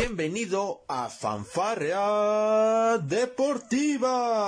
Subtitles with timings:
[0.00, 4.40] Bienvenido a Fanfarrea Deportiva.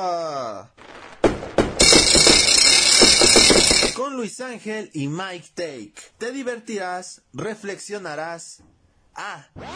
[3.96, 5.94] Con Luis Ángel y Mike Take.
[6.18, 8.62] Te divertirás, reflexionarás.
[9.16, 9.48] Ah.
[9.54, 9.74] También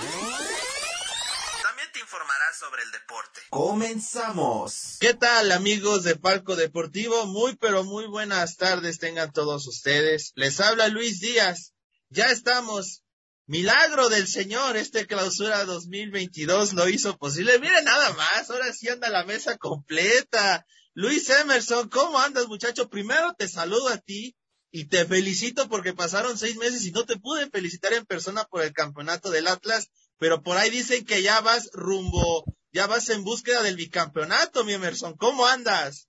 [1.93, 3.41] te informarás sobre el deporte.
[3.51, 4.99] Comenzamos.
[5.01, 7.27] ¿Qué tal amigos de Palco Deportivo?
[7.27, 10.31] Muy pero muy buenas tardes tengan todos ustedes.
[10.37, 11.73] Les habla Luis Díaz.
[12.11, 13.04] Ya estamos
[13.47, 17.59] Milagro del Señor, este clausura 2022 lo hizo posible.
[17.59, 20.65] Miren nada más, ahora sí anda la mesa completa.
[20.95, 22.89] Luis Emerson, ¿cómo andas muchacho?
[22.89, 24.35] Primero te saludo a ti
[24.71, 28.63] y te felicito porque pasaron seis meses y no te pude felicitar en persona por
[28.63, 33.25] el campeonato del Atlas, pero por ahí dicen que ya vas rumbo, ya vas en
[33.25, 35.19] búsqueda del bicampeonato, mi Emerson.
[35.19, 36.09] ¿Cómo andas?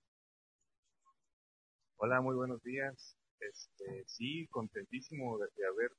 [1.96, 3.14] Hola, muy buenos días.
[3.40, 5.90] Este, sí, contentísimo de, de haber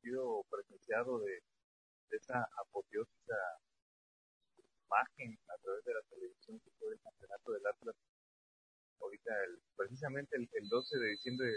[0.00, 1.42] sido presenciado de,
[2.10, 3.36] esa apoteósica
[4.58, 7.94] imagen a través de la televisión que fue el campeonato del Atlas.
[9.00, 11.54] Ahorita, el, precisamente el, 12 de diciembre, de,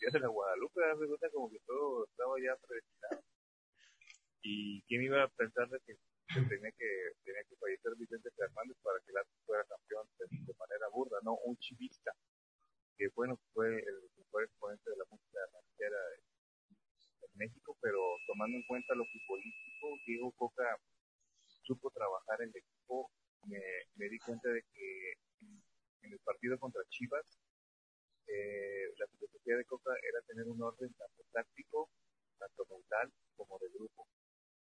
[0.00, 3.22] Día de la Guadalupe, de cuenta como que todo estaba ya predestinado.
[4.42, 5.94] Y quién iba a pensar de que,
[6.34, 6.90] tenía que
[7.22, 11.38] tenía que fallecer Vicente Fernández para que el Atlas fuera campeón de, manera burda, no
[11.46, 12.10] un chivista,
[12.98, 15.98] que bueno, fue el mejor exponente de la música ranchera
[17.36, 18.00] México, pero
[18.46, 20.62] tomando en cuenta lo futbolístico, Diego Coca
[21.64, 23.10] supo trabajar en el equipo.
[23.46, 25.12] Me, di cuenta de que
[26.02, 27.26] en, el partido contra Chivas,
[28.28, 31.90] eh, la filosofía de Coca era tener un orden tanto táctico,
[32.38, 34.06] tanto mental, como de grupo.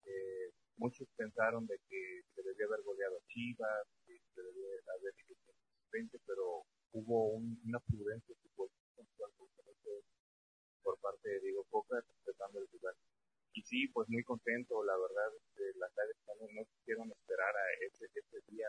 [0.06, 5.14] Eh, muchos pensaron de que se debía haber goleado a Chivas, que se debía haber
[5.20, 5.36] hecho
[6.26, 7.32] pero hubo
[7.66, 8.36] una prudencia
[10.84, 12.96] por parte de Diego Coca respetando el lugar.
[13.58, 18.06] Y sí, pues muy contento, la verdad, este, las áreas no quisieron esperar a ese,
[18.14, 18.68] ese día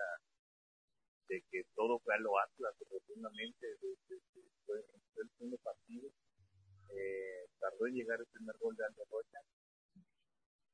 [1.29, 4.17] de que todo fue a lo Atlas, rotundamente, desde
[5.21, 6.09] el segundo partido.
[6.89, 9.39] Eh, tardó en llegar el primer gol de André Rocha.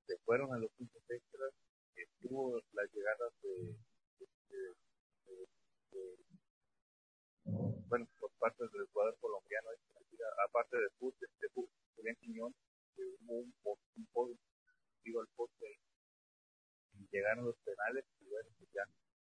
[0.06, 1.52] Se fueron a los puntos extras.
[1.96, 3.74] Estuvo las llegadas de,
[7.88, 9.70] bueno, por parte del jugador colombiano,
[10.46, 11.48] aparte de fútbol, de
[11.96, 12.54] Julián Quiñón,
[13.02, 13.54] hubo un,
[13.96, 14.36] un podio,
[15.04, 15.78] digo al poste
[16.98, 18.82] y llegaron los penales y bueno, pues ya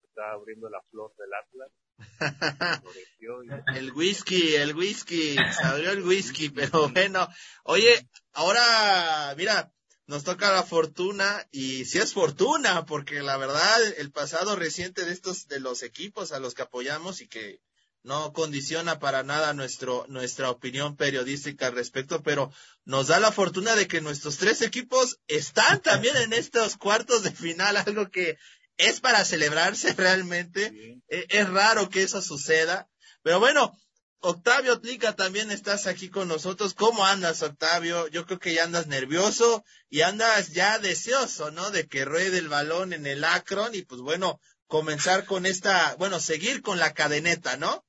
[0.04, 1.72] estaba abriendo la flor del Atlas.
[3.76, 7.28] El whisky, el whisky, se abrió el whisky, pero bueno,
[7.64, 9.72] oye, ahora, mira,
[10.08, 15.14] nos toca la fortuna y si es fortuna, porque la verdad, el pasado reciente de
[15.14, 17.62] estos, de los equipos a los que apoyamos y que
[18.06, 22.52] no condiciona para nada nuestro, nuestra opinión periodística al respecto, pero
[22.86, 27.32] nos da la fortuna de que nuestros tres equipos están también en estos cuartos de
[27.32, 28.38] final, algo que
[28.78, 31.02] es para celebrarse realmente.
[31.10, 32.88] E, es, raro que eso suceda,
[33.24, 33.76] pero bueno,
[34.20, 36.74] Octavio Tlica también estás aquí con nosotros.
[36.74, 38.08] ¿Cómo andas, Octavio?
[38.08, 41.70] Yo creo que ya andas nervioso y andas ya deseoso, ¿no?
[41.72, 46.20] De que ruede el balón en el Akron y pues bueno, comenzar con esta, bueno,
[46.20, 47.86] seguir con la cadeneta, ¿no?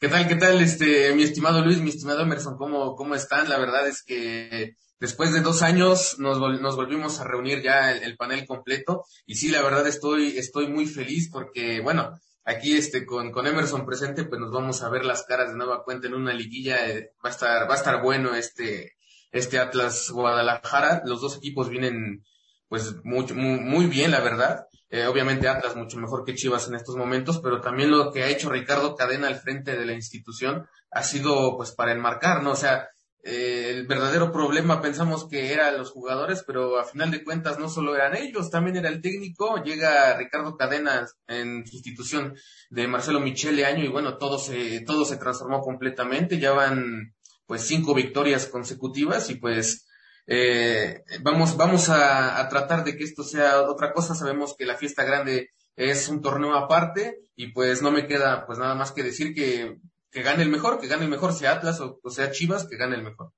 [0.00, 3.50] ¿Qué tal, qué tal, este, mi estimado Luis, mi estimado Emerson, ¿cómo, cómo están?
[3.50, 8.16] La verdad es que después de dos años nos, nos volvimos a reunir ya el,
[8.16, 13.30] panel completo y sí, la verdad estoy, estoy muy feliz porque, bueno, aquí este, con,
[13.30, 16.32] con Emerson presente, pues nos vamos a ver las caras de nueva cuenta en una
[16.32, 18.94] liguilla, eh, va a estar, va a estar bueno este,
[19.32, 22.24] este Atlas Guadalajara, los dos equipos vienen
[22.68, 24.64] pues muy, muy bien, la verdad.
[24.90, 28.28] Eh, obviamente Atlas mucho mejor que Chivas en estos momentos, pero también lo que ha
[28.28, 32.52] hecho Ricardo Cadena al frente de la institución ha sido pues para enmarcar, ¿no?
[32.52, 32.88] O sea,
[33.22, 37.68] eh, el verdadero problema pensamos que eran los jugadores, pero a final de cuentas no
[37.68, 39.62] solo eran ellos, también era el técnico.
[39.62, 42.34] Llega Ricardo Cadena en sustitución
[42.70, 46.38] de Marcelo Michele año y bueno, todo se, todo se transformó completamente.
[46.38, 47.14] Ya van
[47.46, 49.86] pues cinco victorias consecutivas y pues
[50.32, 54.14] eh, vamos, vamos a, tratar de que esto sea otra cosa.
[54.14, 58.56] Sabemos que la fiesta grande es un torneo aparte y pues no me queda pues
[58.56, 59.78] nada más que decir que,
[60.12, 62.94] que gane el mejor, que gane el mejor, sea Atlas o, sea Chivas, que gane
[62.94, 63.32] el mejor.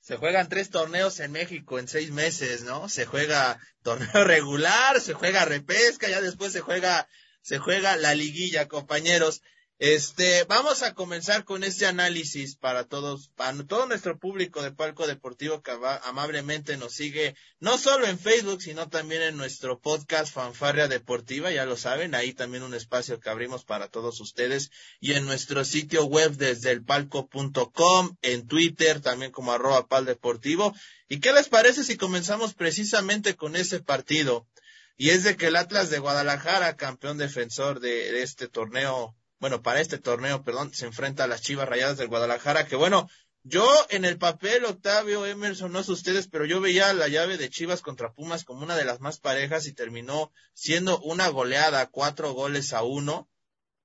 [0.00, 2.88] Se juegan tres torneos en México en seis meses, ¿no?
[2.88, 7.06] Se juega torneo regular, se juega repesca, ya después se juega,
[7.42, 9.42] se juega la liguilla, compañeros.
[9.80, 15.06] Este, vamos a comenzar con este análisis para todos, para todo nuestro público de Palco
[15.06, 15.72] Deportivo que
[16.02, 21.64] amablemente nos sigue, no solo en Facebook, sino también en nuestro podcast Fanfarria Deportiva, ya
[21.64, 26.04] lo saben, ahí también un espacio que abrimos para todos ustedes, y en nuestro sitio
[26.04, 30.74] web desde el palco.com, en Twitter también como arroba pal deportivo.
[31.08, 34.46] ¿Y qué les parece si comenzamos precisamente con ese partido?
[34.98, 39.80] Y es de que el Atlas de Guadalajara, campeón defensor de este torneo bueno, para
[39.80, 43.08] este torneo, perdón, se enfrenta a las Chivas Rayadas del Guadalajara, que bueno,
[43.42, 47.48] yo en el papel, Octavio, Emerson, no sé ustedes, pero yo veía la llave de
[47.48, 52.32] Chivas contra Pumas como una de las más parejas y terminó siendo una goleada, cuatro
[52.34, 53.30] goles a uno.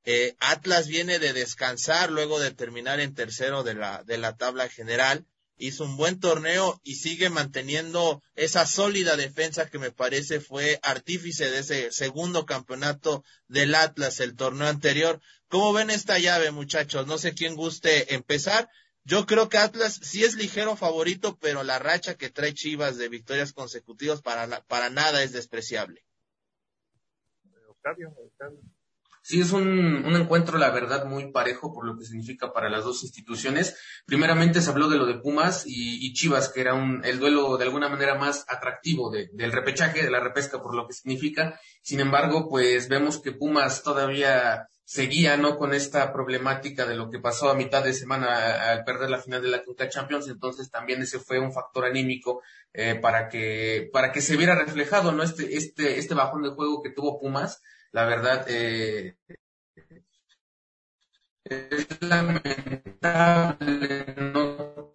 [0.03, 4.67] Eh, Atlas viene de descansar luego de terminar en tercero de la, de la tabla
[4.67, 5.25] general
[5.57, 11.49] hizo un buen torneo y sigue manteniendo esa sólida defensa que me parece fue artífice
[11.49, 15.21] de ese segundo campeonato del Atlas el torneo anterior.
[15.47, 17.07] ¿Cómo ven esta llave, muchachos?
[17.07, 18.69] No sé quién guste empezar.
[19.03, 23.09] Yo creo que Atlas sí es ligero favorito, pero la racha que trae Chivas de
[23.09, 26.03] victorias consecutivas para, para nada es despreciable.
[27.67, 28.59] Octavio, Octavio.
[29.21, 32.83] Sí, es un, un, encuentro, la verdad, muy parejo por lo que significa para las
[32.83, 33.75] dos instituciones.
[34.05, 37.63] Primeramente se habló de lo de Pumas y, Chivas, que era un, el duelo de
[37.63, 41.59] alguna manera más atractivo del repechaje, de la repesca, por lo que significa.
[41.81, 45.57] Sin embargo, pues vemos que Pumas todavía seguía, ¿no?
[45.57, 49.41] Con esta problemática de lo que pasó a mitad de semana al perder la final
[49.41, 50.29] de la Conca Champions.
[50.29, 52.41] Entonces también ese fue un factor anímico
[52.73, 55.23] eh, para que, para que se viera reflejado, ¿no?
[55.23, 57.61] Este, este, este bajón de juego que tuvo Pumas
[57.95, 59.15] la verdad, eh,
[61.45, 62.95] es lamentable
[64.17, 64.93] no no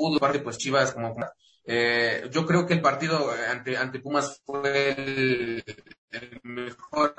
[0.00, 1.14] pudo parte pues Chivas como
[1.66, 5.62] eh, yo creo que el partido ante ante Pumas fue el,
[6.42, 7.14] mejor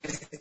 [0.00, 0.38] este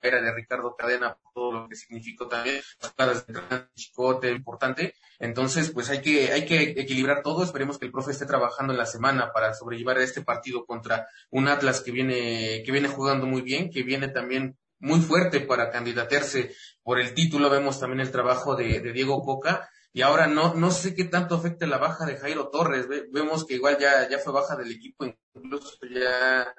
[0.00, 2.60] era de Ricardo Cadena, todo lo que significó también,
[2.96, 3.34] las de
[3.74, 4.94] chicote importante.
[5.18, 7.42] Entonces, pues hay que, hay que equilibrar todo.
[7.42, 11.48] Esperemos que el profe esté trabajando en la semana para sobrellevar este partido contra un
[11.48, 16.54] Atlas que viene, que viene jugando muy bien, que viene también muy fuerte para candidatearse
[16.82, 17.50] por el título.
[17.50, 19.70] Vemos también el trabajo de, Diego Coca.
[19.96, 22.88] Y ahora no, no sé qué tanto afecta la baja de Jairo Torres.
[22.88, 26.52] vemos que igual ya, ya fue baja del equipo, incluso ya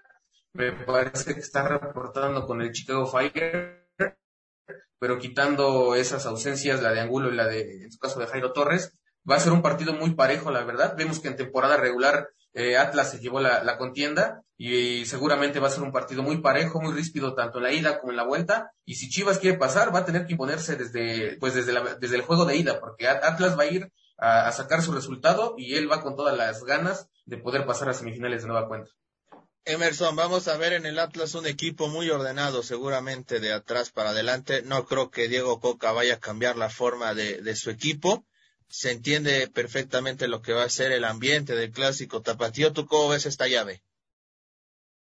[0.54, 3.90] me parece que está reportando con el Chicago Fire,
[5.00, 8.54] pero quitando esas ausencias, la de Angulo y la de, en su caso, de Jairo
[8.54, 8.98] Torres,
[9.30, 10.96] va a ser un partido muy parejo, la verdad.
[10.98, 15.72] Vemos que en temporada regular eh, Atlas se llevó la, contienda y, seguramente va a
[15.72, 18.72] ser un partido muy parejo, muy ríspido, tanto en la ida como en la vuelta.
[18.86, 22.16] Y si Chivas quiere pasar, va a tener que imponerse desde, pues desde, la, desde
[22.16, 25.92] el juego de ida, porque Atlas va a ir a sacar su resultado y él
[25.92, 28.90] va con todas las ganas de poder pasar a semifinales de nueva cuenta.
[29.66, 34.12] Emerson, vamos a ver en el Atlas un equipo muy ordenado, seguramente de atrás para
[34.12, 34.62] adelante.
[34.62, 38.26] No creo que Diego Coca vaya a cambiar la forma de, de su equipo.
[38.68, 42.74] Se entiende perfectamente lo que va a ser el ambiente del clásico tapatío.
[42.74, 43.82] ¿Tú cómo ves esta llave?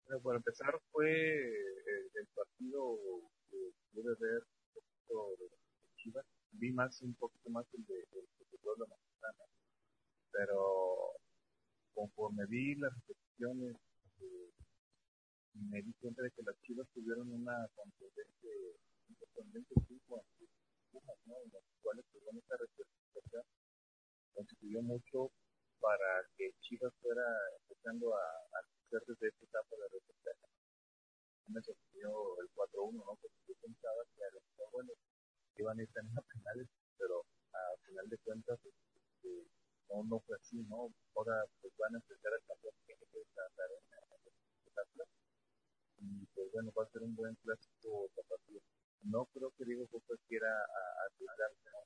[0.05, 2.99] Bueno, para empezar, fue el, el partido
[3.49, 3.57] que
[3.93, 4.43] pude ver
[5.39, 5.49] de
[5.97, 6.25] Chivas.
[6.51, 8.57] Vi más, un poquito más el de, el de.
[10.31, 11.11] Pero
[11.93, 13.75] conforme vi las repeticiones
[15.55, 18.75] me di cuenta de que las chivas tuvieron una contundente,
[19.09, 20.23] un contundente triunfo
[20.95, 21.35] Pumas, ¿no?
[21.43, 23.43] En las cuales, pues, bueno, esta representación
[24.31, 25.31] contribuyó mucho
[25.83, 27.27] para que Chivas fuera
[27.59, 28.59] empezando a, a
[28.91, 30.51] desde esta etapa de representación.
[31.51, 33.19] Me sorprendió el 4-1, ¿no?
[33.19, 34.91] Porque yo pensaba que a lo mejor, bueno,
[35.57, 36.67] iban a ir también a penales,
[36.97, 39.51] pero a final de cuentas, este,
[39.89, 40.95] no, no fue así, ¿no?
[41.13, 43.89] Ahora pues van a empezar a cambiar que estar en
[44.75, 45.05] la
[45.97, 48.34] y pues bueno, va a ser un buen clásico tapatío.
[49.05, 50.49] No creo que Diego Costa quiera
[51.05, 51.85] arriesgarse, ¿no?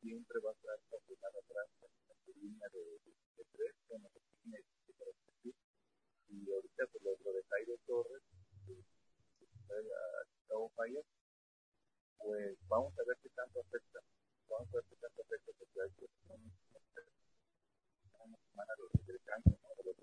[0.00, 4.58] siempre va a estar estacionado atrás en su línea de, de, tres, bueno, que tiene
[4.86, 5.54] que
[6.28, 8.22] Y ahorita pues lo, de Jairo Torres,
[8.66, 11.04] que a Chicago Fire,
[12.18, 14.00] pues vamos a ver qué tanto afecta.
[14.48, 16.06] Vamos a ver qué tanto afecta, porque hay que
[18.26, 18.72] una semana
[19.06, 19.68] de descanso, ¿no?
[19.76, 19.96] De los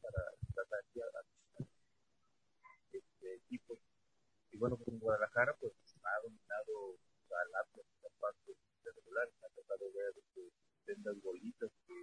[0.00, 0.22] para
[0.54, 0.84] tratar
[3.20, 3.87] de equipos.
[4.58, 5.70] Y bueno, con Guadalajara, pues
[6.02, 6.98] ha dominado
[7.30, 10.50] al Atlas en la parte de regular, ha tratado de ver que
[10.84, 11.94] sendas bolitas que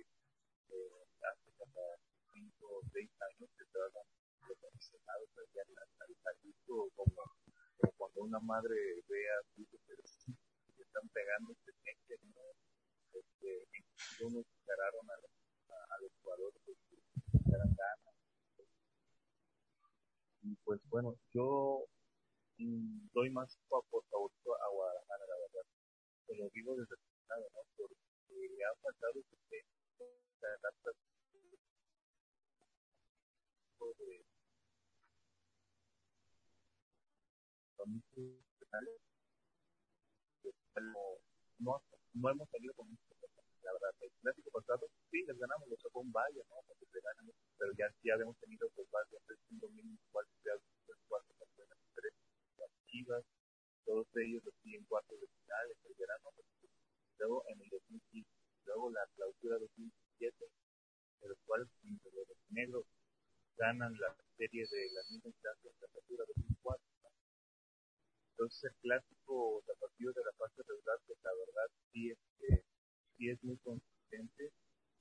[0.71, 1.99] eh, hace cada
[2.31, 4.07] 5 o 6 años se tratan
[4.47, 5.63] los aficionados allá
[5.99, 7.27] al Jalisco, como,
[7.75, 9.81] como cuando una madre ve a sus hijos
[10.77, 12.55] que están pegando, este se meten, ¿no?
[13.19, 13.67] Este,
[14.23, 18.11] unos superaron a, a, a los jugadores pues, de Caracana.
[20.43, 21.89] Y pues bueno, yo
[22.57, 24.31] Mm, doy más por favor
[24.61, 25.65] a Guadalajara, la verdad.
[26.27, 27.61] Te lo digo desde el ¿no?
[27.77, 29.75] Porque ha faltado que este
[41.59, 41.81] no,
[42.13, 43.05] no hemos salido con este mucho
[43.63, 46.99] la verdad el clásico pasado sí les ganamos les tocó un valle no porque se
[46.99, 50.35] ganan pero ya ya habíamos tenido pues varios en 2004
[53.85, 56.29] todos ellos así en cuartos de final, en el verano,
[57.19, 58.29] luego en el 2015,
[58.65, 60.45] luego la clausura 2017,
[61.21, 62.85] en los cuales los negros
[63.57, 66.95] ganan la serie de la misma instancia la clausura 2004
[68.37, 72.63] entonces el clásico tapatío de la fase regular, pues la verdad sí es, que,
[73.17, 74.51] sí es muy consistente,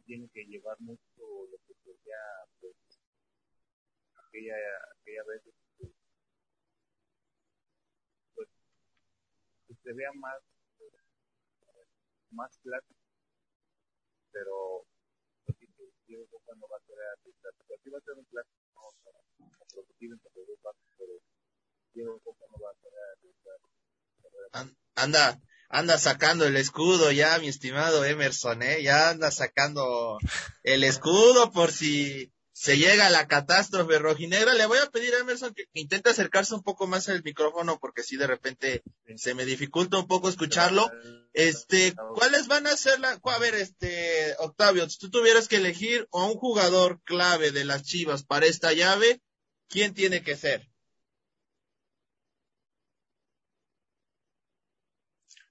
[0.06, 2.16] tiene que llevar mucho lo que sería
[2.60, 2.76] pues
[4.14, 4.54] aquella,
[5.00, 5.92] aquella vez este,
[8.36, 8.48] pues
[9.66, 10.40] que se vea más
[12.30, 12.98] más clásico
[14.32, 14.84] pero
[15.44, 15.56] pues,
[16.06, 17.30] sí, Boca no va a ser así,
[17.90, 19.84] va a ser un clásico no, no, no, pero
[24.96, 28.82] Anda, anda sacando el escudo ya, mi estimado Emerson, ¿eh?
[28.82, 30.18] Ya anda sacando
[30.62, 34.54] el escudo por si se llega a la catástrofe rojinegra.
[34.54, 38.04] Le voy a pedir a Emerson que, intente acercarse un poco más al micrófono porque
[38.04, 38.82] si de repente
[39.16, 40.90] se me dificulta un poco escucharlo.
[41.32, 46.08] Este, ¿cuáles van a ser la, a ver, este, Octavio, si tú tuvieras que elegir
[46.12, 49.20] a un jugador clave de las Chivas para esta llave,
[49.68, 50.70] ¿quién tiene que ser?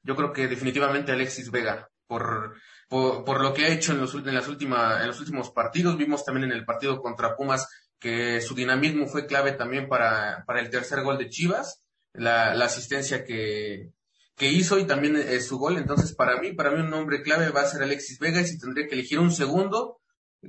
[0.03, 2.55] yo creo que definitivamente Alexis Vega, por,
[2.93, 5.97] por, lo que ha hecho en los, en, las última, en los últimos partidos.
[5.97, 7.67] Vimos también en el partido contra Pumas
[7.99, 11.81] que su dinamismo fue clave también para, el tercer gol de Chivas,
[12.13, 13.91] la, la asistencia que,
[14.35, 15.77] que hizo y también eh, su gol.
[15.77, 18.59] Entonces, para mí, para mí un nombre clave va a ser Alexis Vega y si
[18.59, 20.01] tendría que elegir un segundo,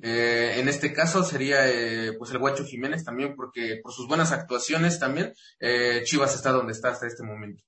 [0.03, 4.33] eh, en este caso sería eh, pues el Guacho Jiménez también porque por sus buenas
[4.33, 7.63] actuaciones también eh, Chivas está donde está hasta este momento.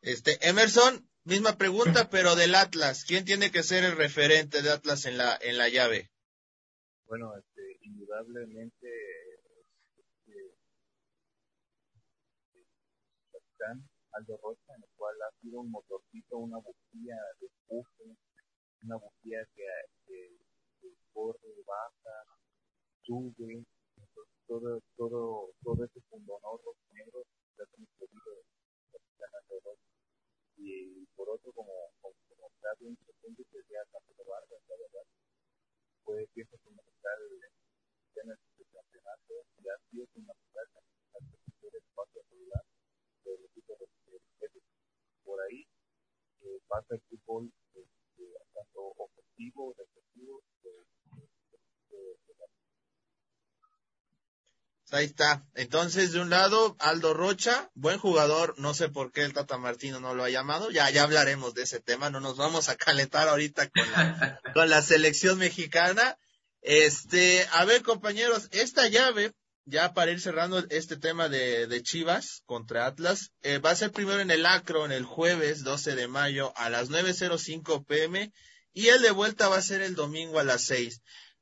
[0.00, 3.04] Este, Emerson, misma pregunta, pero del Atlas.
[3.04, 6.10] ¿Quién tiene que ser el referente de Atlas en la, en la llave?
[7.06, 8.88] Bueno, este, indudablemente,
[9.98, 10.54] este,
[13.32, 18.16] capitán Aldo Rocha, en el cual ha sido un motorcito, una bujía de empuje,
[18.84, 19.64] una bujía que,
[20.06, 20.38] que,
[21.12, 22.16] corre, baja,
[23.02, 23.64] sube,
[24.46, 26.60] todo, todo, todo ese fundonor
[26.92, 27.22] negro
[27.56, 29.89] que ha transferido el capitán Aldo Rocha
[30.60, 35.06] y por otro como, como, como caso insuficiente sería Camilo Vargas, la verdad,
[36.04, 37.18] fue pieza fundamental
[38.16, 40.66] en este campeonato y ha sido fundamental
[41.14, 41.24] en
[41.62, 42.64] el espacio celular
[43.24, 44.60] del equipo de
[45.24, 45.66] Por ahí
[46.42, 51.28] eh, pasa el fútbol este, tanto ofensivo, defensivo, de, de,
[51.90, 52.34] de, de
[54.92, 55.44] Ahí está.
[55.54, 58.54] Entonces, de un lado, Aldo Rocha, buen jugador.
[58.58, 60.70] No sé por qué el Tata Martino no lo ha llamado.
[60.70, 62.10] Ya, ya hablaremos de ese tema.
[62.10, 66.18] No nos vamos a calentar ahorita con la, con la selección mexicana.
[66.62, 69.32] Este, a ver, compañeros, esta llave,
[69.64, 73.92] ya para ir cerrando este tema de, de Chivas contra Atlas, eh, va a ser
[73.92, 78.32] primero en el Acro, en el jueves 12 de mayo a las 9.05 pm
[78.72, 81.00] y el de vuelta va a ser el domingo a las 6.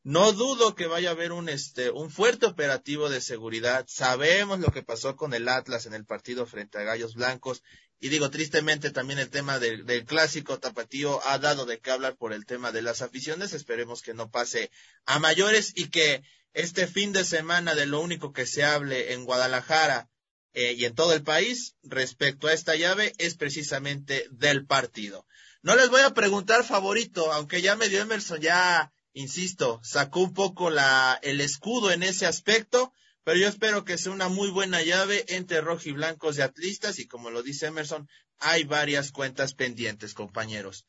[0.08, 3.84] No dudo que vaya a haber un, este, un fuerte operativo de seguridad.
[3.88, 7.62] Sabemos lo que pasó con el Atlas en el partido frente a Gallos Blancos.
[8.00, 12.16] Y digo, tristemente también el tema del, del clásico tapatío ha dado de qué hablar
[12.16, 13.52] por el tema de las aficiones.
[13.52, 14.70] Esperemos que no pase
[15.04, 16.22] a mayores y que
[16.54, 20.08] este fin de semana de lo único que se hable en Guadalajara
[20.54, 25.26] eh, y en todo el país respecto a esta llave es precisamente del partido.
[25.60, 30.32] No les voy a preguntar favorito, aunque ya me dio Emerson ya insisto, sacó un
[30.32, 32.92] poco el escudo en ese aspecto,
[33.24, 37.30] pero yo espero que sea una muy buena llave entre rojiblancos y atlistas y como
[37.30, 38.08] lo dice Emerson,
[38.38, 40.86] hay varias cuentas pendientes, compañeros.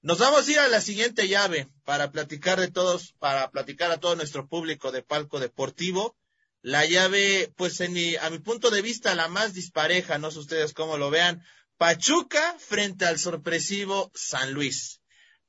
[0.00, 3.98] Nos vamos a ir a la siguiente llave para platicar de todos, para platicar a
[3.98, 6.16] todo nuestro público de palco deportivo.
[6.60, 10.38] La llave, pues en mi, a mi punto de vista, la más dispareja, no sé
[10.38, 11.42] ustedes cómo lo vean.
[11.76, 15.01] Pachuca frente al sorpresivo San Luis.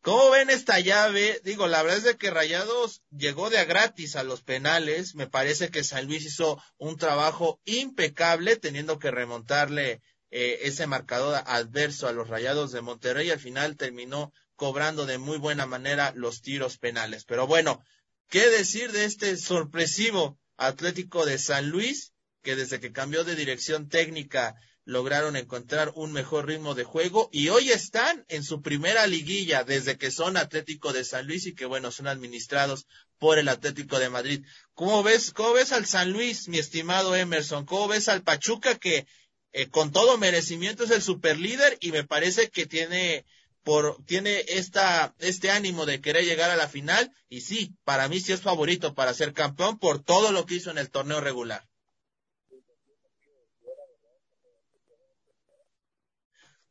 [0.04, 1.40] ¿Cómo ven esta llave?
[1.46, 5.16] Digo, la verdad es de que Rayados llegó de a gratis a los penales.
[5.16, 11.42] Me parece que San Luis hizo un trabajo impecable teniendo que remontarle eh, ese marcador
[11.46, 13.30] adverso a los Rayados de Monterrey.
[13.30, 17.24] Al final terminó cobrando de muy buena manera los tiros penales.
[17.24, 17.82] Pero bueno,
[18.28, 23.88] ¿qué decir de este sorpresivo Atlético de San Luis que desde que cambió de dirección
[23.88, 24.56] técnica
[24.86, 29.98] lograron encontrar un mejor ritmo de juego y hoy están en su primera liguilla desde
[29.98, 32.86] que son Atlético de San Luis y que bueno, son administrados
[33.18, 34.46] por el Atlético de Madrid.
[34.74, 37.66] ¿Cómo ves, cómo ves al San Luis, mi estimado Emerson?
[37.66, 39.08] ¿Cómo ves al Pachuca que
[39.54, 43.26] eh, con todo merecimiento es el superlíder y me parece que tiene
[43.64, 48.20] por tiene esta este ánimo de querer llegar a la final y sí, para mí
[48.20, 51.66] sí es favorito para ser campeón por todo lo que hizo en el torneo regular.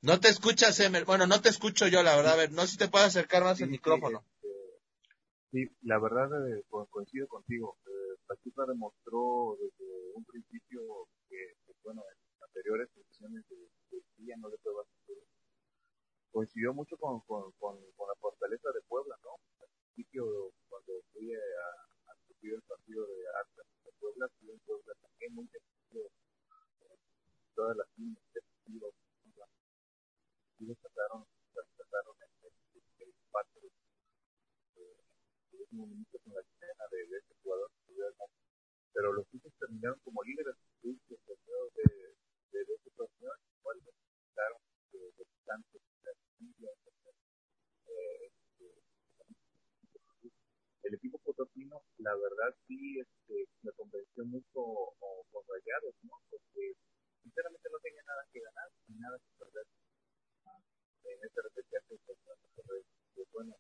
[0.03, 1.05] No te escuchas, Emer.
[1.05, 2.33] Bueno, no te escucho yo, la verdad.
[2.35, 4.25] A ver, no sé si te puedo acercar más el micrófono.
[5.53, 7.79] Sí, la verdad eh, coincido contigo.
[7.87, 11.55] Eh, Pachuca demostró desde un principio que,
[11.85, 15.23] bueno, en anteriores ediciones de, de no le fue bastante
[16.33, 19.39] Coincidió mucho con, con, con, la fortaleza de Puebla, ¿no?
[19.61, 20.25] Al principio,
[20.69, 25.47] cuando fui a, a el partido de Atlas de Puebla, fui en Puebla también muy
[25.47, 26.11] defensivo.
[27.55, 28.25] Todas las líneas
[30.63, 33.71] sí destacaron, destacaron el, impacto de,
[35.59, 37.71] de minutos con la escena de, de este jugador
[38.93, 40.95] pero los hijos terminaron como líderes de, de,
[42.53, 44.61] de, esta situación, igual necesitaron
[44.93, 44.99] de,
[47.89, 48.33] eh,
[50.83, 54.61] el equipo potosino, la verdad sí este, me convenció mucho
[55.01, 56.21] con Rayados, ¿no?
[56.29, 56.77] Porque
[57.23, 59.32] sinceramente no tenía nada que ganar, ni nada que
[61.33, 61.97] este repechaje
[63.15, 63.57] pues bueno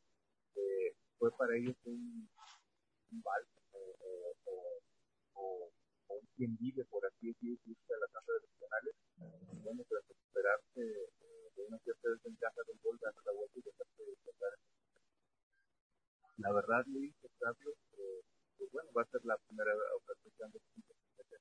[0.57, 2.29] eh, fue para ellos un,
[3.12, 3.23] un
[3.73, 4.93] o, o, o,
[5.33, 5.73] o,
[6.12, 8.95] un quien vive por así decirlo a la casa de los penales
[9.64, 14.02] bueno tras recuperarse eh, de una cierta desventaja del gol ganar la vuelta y dejarse
[14.05, 14.52] de pasar
[16.37, 18.21] la verdad Luis Octavio eh,
[18.59, 21.33] pues bueno va a ser la primera ocasión que se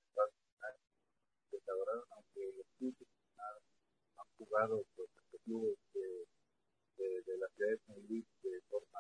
[2.16, 3.08] aunque los clubes
[4.18, 5.10] han jugado pues,
[5.44, 9.00] clubes de, la ciudad de San Luis de forma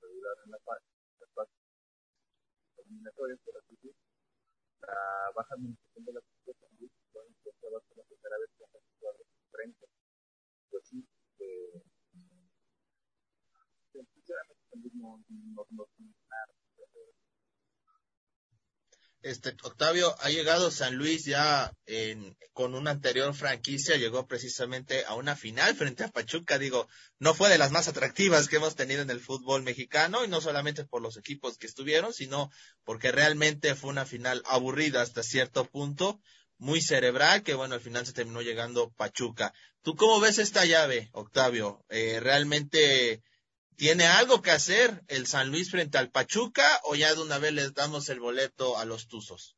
[0.00, 0.84] regular en la fase,
[2.78, 3.96] eliminatorias, por así decirlo.
[4.82, 6.90] La baja administración de la ciudad de San Luis
[7.88, 9.18] ser la primera vez que han jugado
[9.50, 9.86] frente.
[10.70, 11.06] Pues sí,
[11.38, 11.82] eh,
[13.92, 15.86] sinceramente no, no, no,
[19.22, 25.14] este, Octavio, ha llegado San Luis ya en, con una anterior franquicia, llegó precisamente a
[25.14, 26.58] una final frente a Pachuca.
[26.58, 30.28] Digo, no fue de las más atractivas que hemos tenido en el fútbol mexicano y
[30.28, 32.50] no solamente por los equipos que estuvieron, sino
[32.84, 36.20] porque realmente fue una final aburrida hasta cierto punto,
[36.58, 39.52] muy cerebral, que bueno, al final se terminó llegando Pachuca.
[39.82, 41.84] ¿Tú cómo ves esta llave, Octavio?
[41.88, 43.22] Eh, ¿Realmente
[43.80, 47.54] ¿Tiene algo que hacer el San Luis frente al Pachuca o ya de una vez
[47.54, 49.56] les damos el boleto a los Tuzos?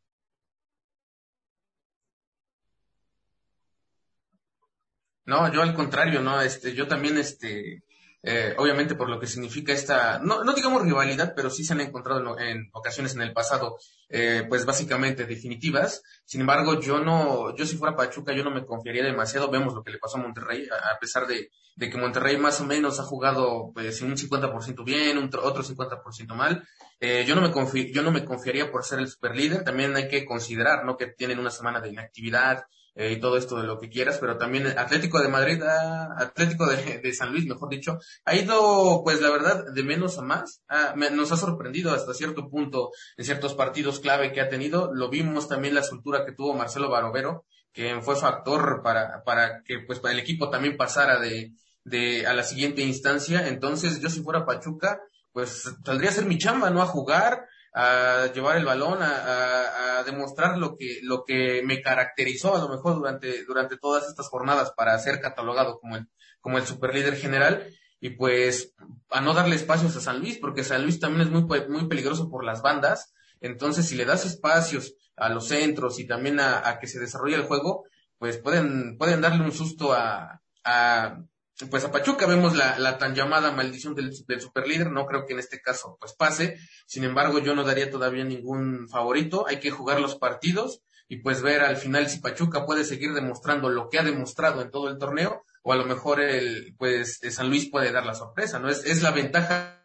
[5.24, 7.82] No, yo al contrario, no, este, yo también, este,
[8.24, 11.80] eh, obviamente por lo que significa esta, no, no digamos rivalidad, pero sí se han
[11.80, 16.02] encontrado en, ocasiones en el pasado, eh, pues básicamente definitivas.
[16.24, 19.50] Sin embargo, yo no, yo si fuera Pachuca, yo no me confiaría demasiado.
[19.50, 22.64] Vemos lo que le pasó a Monterrey, a, pesar de, de, que Monterrey más o
[22.64, 26.66] menos ha jugado pues un 50% bien, un, otro 50% mal.
[27.00, 29.64] Eh, yo no me yo no me confiaría por ser el superlíder.
[29.64, 30.96] También hay que considerar, ¿no?
[30.96, 34.36] Que tienen una semana de inactividad, eh, y todo esto de lo que quieras, pero
[34.36, 39.30] también Atlético de Madrid, Atlético de, de, San Luis, mejor dicho, ha ido, pues la
[39.30, 40.62] verdad, de menos a más.
[40.68, 44.92] Ah, nos ha sorprendido hasta cierto punto en ciertos partidos clave que ha tenido.
[44.92, 49.78] Lo vimos también la escultura que tuvo Marcelo Barovero, que fue factor para, para que
[49.86, 51.52] pues para el equipo también pasara de,
[51.84, 53.48] de a la siguiente instancia.
[53.48, 55.00] Entonces, yo si fuera Pachuca,
[55.32, 56.82] pues saldría a ser mi chamba, ¿no?
[56.82, 62.54] A jugar, a llevar el balón, a, a, demostrar lo que, lo que me caracterizó
[62.54, 66.06] a lo mejor durante, durante todas estas jornadas para ser catalogado como el,
[66.40, 67.66] como el superlíder general.
[68.00, 68.74] Y pues
[69.10, 72.28] a no darle espacios a San Luis, porque San Luis también es muy, muy peligroso
[72.28, 76.78] por las bandas, entonces si le das espacios a los centros y también a, a
[76.78, 77.84] que se desarrolle el juego,
[78.18, 81.22] pues pueden, pueden darle un susto a, a,
[81.70, 82.26] pues a Pachuca.
[82.26, 85.96] Vemos la, la tan llamada maldición del, del superlíder, no creo que en este caso
[86.00, 90.82] pues pase, sin embargo yo no daría todavía ningún favorito, hay que jugar los partidos
[91.08, 94.70] y pues ver al final si Pachuca puede seguir demostrando lo que ha demostrado en
[94.70, 98.58] todo el torneo o a lo mejor el pues San Luis puede dar la sorpresa,
[98.58, 98.68] ¿no?
[98.68, 99.84] Es, es la ventaja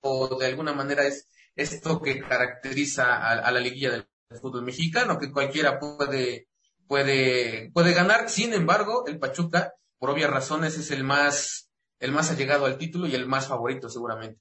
[0.00, 4.06] o de alguna manera es esto que caracteriza a, a la liguilla del
[4.40, 6.48] fútbol mexicano, que cualquiera puede,
[6.86, 9.72] puede, puede ganar, sin embargo el Pachuca
[10.04, 13.88] por obvias razones es el más, el más allegado al título y el más favorito
[13.88, 14.38] seguramente.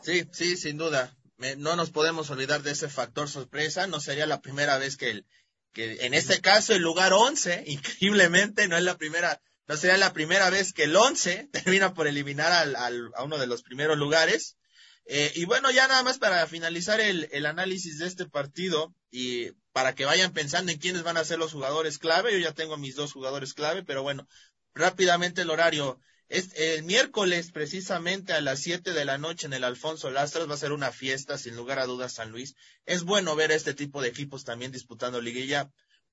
[0.00, 1.14] Sí, sí, sin duda.
[1.58, 3.86] no nos podemos olvidar de ese factor sorpresa.
[3.86, 5.26] No sería la primera vez que el,
[5.74, 10.14] que en este caso el lugar 11, increíblemente, no es la primera, no sería la
[10.14, 13.98] primera vez que el 11 termina por eliminar al, al, a uno de los primeros
[13.98, 14.56] lugares.
[15.04, 19.50] Eh, y bueno, ya nada más para finalizar el, el, análisis de este partido y
[19.72, 22.32] para que vayan pensando en quiénes van a ser los jugadores clave.
[22.32, 24.26] Yo ya tengo mis dos jugadores clave, pero bueno,
[24.74, 26.00] rápidamente el horario.
[26.28, 30.54] Es, el miércoles, precisamente a las 7 de la noche en el Alfonso Lastras, va
[30.54, 32.56] a ser una fiesta, sin lugar a dudas, San Luis.
[32.86, 35.70] Es bueno ver este tipo de equipos también disputando liguilla.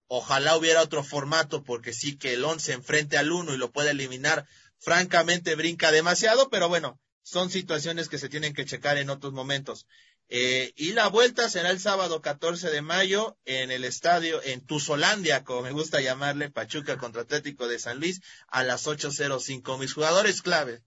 [0.07, 3.91] Ojalá hubiera otro formato, porque sí que el 11 enfrente al 1 y lo puede
[3.91, 4.45] eliminar,
[4.77, 9.87] francamente brinca demasiado, pero bueno, son situaciones que se tienen que checar en otros momentos.
[10.33, 15.43] Eh, y la vuelta será el sábado 14 de mayo en el estadio, en Tuzolandia,
[15.43, 19.77] como me gusta llamarle, Pachuca contra Atlético de San Luis, a las 8.05.
[19.77, 20.83] Mis jugadores clave.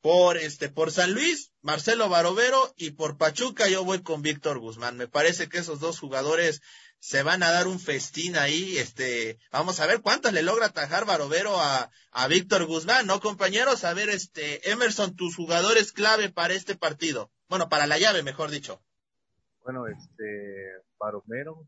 [0.00, 4.96] Por este, por San Luis, Marcelo Barovero, y por Pachuca yo voy con Víctor Guzmán.
[4.96, 6.62] Me parece que esos dos jugadores
[7.00, 11.06] se van a dar un festín ahí, este, vamos a ver cuántas le logra atajar
[11.06, 13.82] Barovero a, a Víctor Guzmán, ¿no, compañeros?
[13.82, 17.32] A ver, este, Emerson, tus jugadores clave para este partido.
[17.48, 18.80] Bueno, para la llave, mejor dicho.
[19.62, 21.66] Bueno, este, Barovero,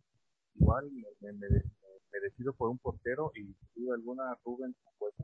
[0.55, 1.49] igual me, me,
[2.21, 5.14] decido por un portero y sin alguna Rubens, pues,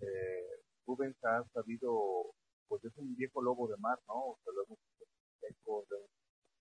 [0.00, 2.34] eh, Rubens ha sabido,
[2.68, 4.14] pues es un viejo lobo de mar, ¿no?
[4.14, 5.96] O sea, lo hemos visto de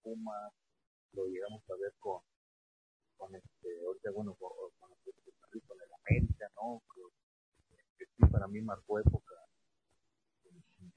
[0.01, 0.49] Puma,
[1.13, 2.21] lo llegamos a ver con
[3.17, 4.89] con este, ahorita bueno, con, con,
[5.67, 6.81] con el América, ¿no?
[7.97, 9.35] Que, sí, para mí marcó época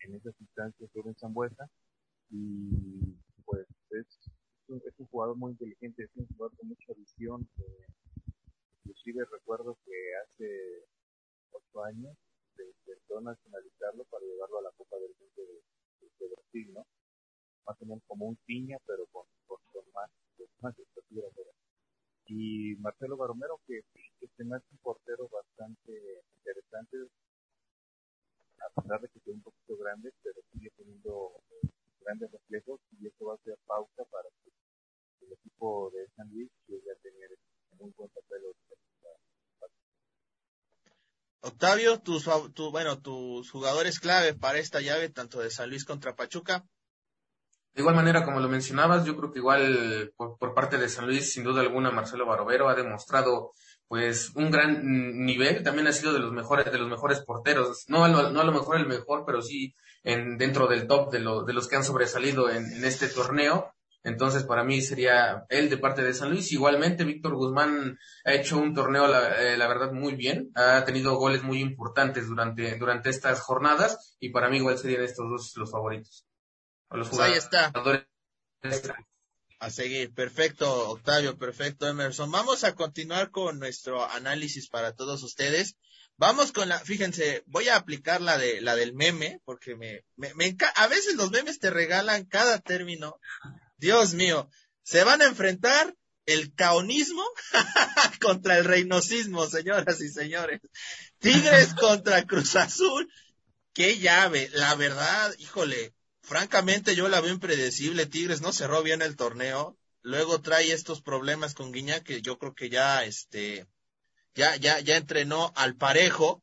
[0.00, 1.68] en, esas instancias en Zambuesa
[2.30, 4.06] y pues es,
[4.68, 7.48] es, un, jugador muy inteligente, es un jugador con mucha visión,
[8.84, 10.84] inclusive recuerdo que hace
[11.50, 12.16] ocho años
[12.56, 16.86] se intentó nacionalizarlo para llevarlo a la Copa del Mundo de, de, Brasil, ¿no?
[17.66, 21.28] Más o menos como un piña, pero con, con, con más, con más estatura,
[22.28, 23.82] y Marcelo Baromero, que,
[24.18, 25.92] que se me hace un portero bastante
[26.38, 26.96] interesante,
[28.58, 31.40] a pesar de que es un poquito grande, pero sigue teniendo
[32.06, 34.50] grandes reflejos y eso va a ser pauta para que
[35.26, 37.36] el equipo de San Luis llegue a tener
[37.78, 38.42] un buen papel.
[41.40, 46.16] Octavio, tus, tu, bueno, tus jugadores clave para esta llave, tanto de San Luis contra
[46.16, 46.64] Pachuca.
[47.72, 51.06] De igual manera, como lo mencionabas, yo creo que igual por, por, parte de San
[51.06, 53.52] Luis, sin duda alguna, Marcelo Barovero ha demostrado
[53.86, 54.82] pues un gran
[55.24, 58.40] nivel, también ha sido de los mejores, de los mejores porteros, no a lo, no
[58.40, 61.68] a lo mejor el mejor, pero sí en, dentro del top de, lo, de los
[61.68, 63.74] que han sobresalido en, en este torneo.
[64.04, 66.52] Entonces, para mí sería él de parte de San Luis.
[66.52, 70.52] Igualmente, Víctor Guzmán ha hecho un torneo, la, eh, la, verdad, muy bien.
[70.54, 75.28] Ha tenido goles muy importantes durante, durante estas jornadas y para mí igual serían estos
[75.28, 76.24] dos los favoritos.
[76.88, 77.72] Pues ahí está.
[79.58, 80.14] A seguir.
[80.14, 81.36] Perfecto, Octavio.
[81.36, 82.30] Perfecto, Emerson.
[82.30, 85.76] Vamos a continuar con nuestro análisis para todos ustedes.
[86.18, 90.32] Vamos con la, fíjense, voy a aplicar la de la del meme, porque me, me,
[90.34, 93.20] me a veces los memes te regalan cada término.
[93.76, 94.48] Dios mío,
[94.82, 97.22] se van a enfrentar el caonismo
[98.20, 100.60] contra el reinosismo, señoras y señores.
[101.18, 103.10] Tigres contra Cruz Azul.
[103.74, 108.06] Qué llave, la verdad, híjole, francamente yo la veo impredecible.
[108.06, 109.76] Tigres no cerró bien el torneo.
[110.00, 113.66] Luego trae estos problemas con Guiña que yo creo que ya, este,
[114.36, 116.42] ya, ya, ya entrenó al parejo.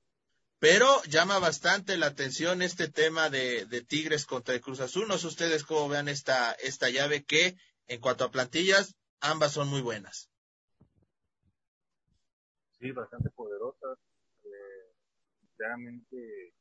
[0.59, 5.07] Pero llama bastante la atención este tema de, de Tigres contra el Cruz Azul.
[5.09, 9.67] No sé ustedes cómo vean esta, esta llave que, en cuanto a plantillas, ambas son
[9.67, 10.29] muy buenas.
[12.79, 13.99] Sí, bastante poderosas.
[14.45, 14.93] Eh,
[15.41, 16.53] sinceramente,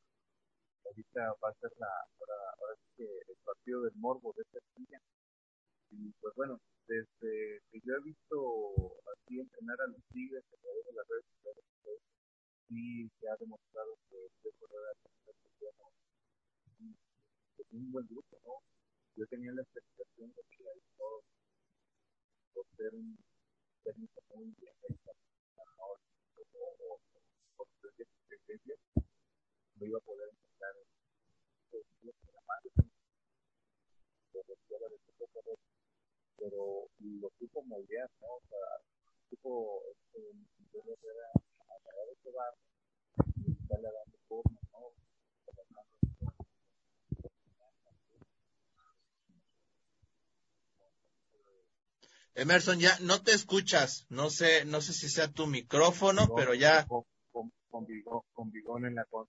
[0.85, 1.87] ahorita va a ser la,
[2.19, 4.59] ahora, ahora sí que el partido del morbo de esta.
[5.91, 10.85] Y pues bueno, desde que yo he visto así entrenar a los Tigres a través
[10.85, 11.65] de las redes sociales,
[12.67, 14.49] sí se ha demostrado que este
[17.57, 18.61] es un buen grupo, ¿no?
[19.15, 21.23] Yo tenía la expectación de que hay todos
[22.53, 23.17] por ser un
[23.83, 25.89] técnico muy bien o,
[27.57, 30.29] por sus experiencias, no iba a poder
[35.43, 35.72] pero
[36.39, 38.27] lo supo moldear, ¿no?
[38.27, 38.59] O sea,
[39.29, 40.19] supo este,
[40.71, 41.27] era
[41.67, 42.57] agarrar ese barro
[43.45, 44.93] y estarle dando forma, ¿no?
[52.35, 56.55] Emerson, ya no te escuchas, no sé, no sé si sea tu micrófono, no, pero
[56.55, 56.85] ya.
[56.87, 59.27] Con, con, con, bigón, con bigón en la con,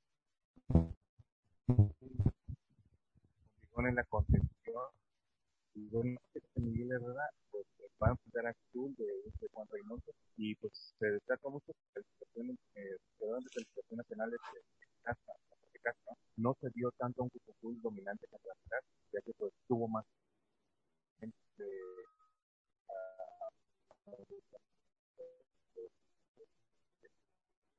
[3.86, 4.54] en la contención
[5.74, 7.66] y bueno, este Miguel Herrera pues
[8.02, 12.96] va a enfrentar a Cruz de, Juan Reynoso y pues se destaca mucho calificaciones, eh,
[13.18, 14.60] de calificaciones penales de
[16.36, 16.56] ¿no?
[16.60, 18.80] se dio tanto a un Cruz dominante contra la
[19.12, 20.04] ya que pues tuvo más
[21.20, 21.64] este,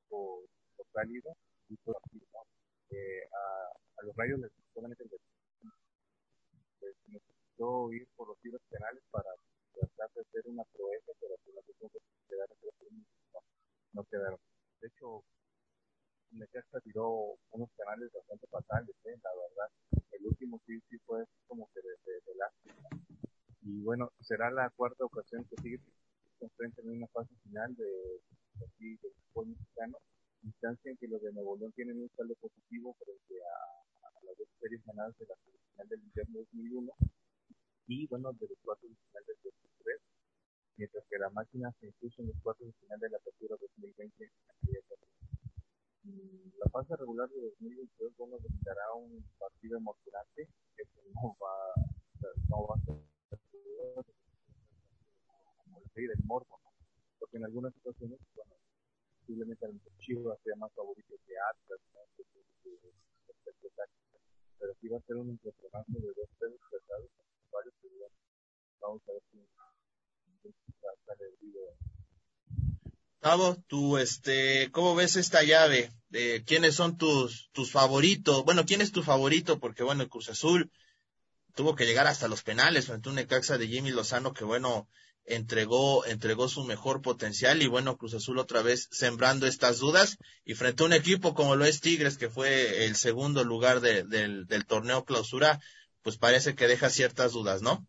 [0.10, 0.44] o,
[0.78, 1.36] o cálido
[1.70, 1.96] y todo
[2.92, 4.40] eh, a, a los rayos
[7.56, 9.30] necesitó ir por los tiros penales para
[9.74, 12.58] tratar de hacer una proeza, pero por la cuestión que quedaron
[13.94, 14.40] no, quedaron.
[14.82, 15.24] De hecho,
[16.32, 19.16] Necaxa tiró unos penales bastante fatales, ¿eh?
[19.24, 19.72] la verdad.
[20.12, 22.90] El último sí, sí fue como que de, de, lástima.
[23.62, 25.80] Y bueno, será la cuarta ocasión que sigue
[26.40, 29.98] se enfrentan en una fase final de, de, de, del fútbol mexicano
[30.44, 34.38] instancia en que los de Nuevo León tienen un saldo positivo frente a, a las
[34.38, 36.92] dos series ganadas de la final del invierno 2001
[37.88, 40.02] y bueno, de los cuatro de final del 2003,
[40.78, 44.24] mientras que la máquina se impuso en los cuatro de final de la apertura 2020
[44.24, 44.80] en aquella
[46.58, 51.56] La fase regular de 2022 bueno, brindará un partido emocionante que no va,
[52.50, 52.96] no va a ser
[55.58, 56.72] como el rey del morbo, ¿no?
[57.20, 58.54] porque en algunas situaciones, bueno,
[59.20, 62.00] posiblemente el Chivas sea más favorito que Atlas, ¿no?
[64.58, 67.10] pero sí va a ser un impresionante de dos pesos pesados
[67.56, 67.74] varios
[68.82, 69.40] vamos a ver si.
[73.22, 75.92] Gabo, tú, este, ¿cómo ves esta llave?
[76.12, 78.44] Eh, ¿Quiénes son tus, tus favoritos?
[78.44, 79.60] Bueno, ¿quién es tu favorito?
[79.60, 80.72] Porque, bueno, el Cruz Azul
[81.56, 84.88] tuvo que llegar hasta los penales frente a un Necaxa de Jimmy Lozano que, bueno,
[85.26, 90.54] entregó, entregó su mejor potencial y bueno, Cruz Azul otra vez sembrando estas dudas y
[90.54, 94.46] frente a un equipo como lo es Tigres, que fue el segundo lugar de, del,
[94.46, 95.60] del torneo clausura,
[96.06, 97.86] pues parece que deja ciertas dudas, ¿no?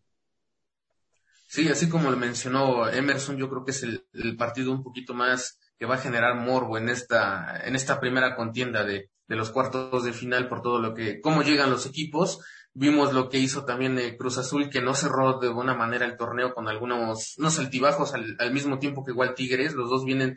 [1.46, 5.14] Sí, así como lo mencionó Emerson, yo creo que es el, el, partido un poquito
[5.14, 9.50] más que va a generar morbo en esta, en esta primera contienda de, de los
[9.50, 12.40] cuartos de final por todo lo que, cómo llegan los equipos
[12.78, 16.18] Vimos lo que hizo también eh, Cruz Azul, que no cerró de buena manera el
[16.18, 19.72] torneo con algunos, unos altibajos al, al, mismo tiempo que igual Tigres.
[19.72, 20.36] Los dos vienen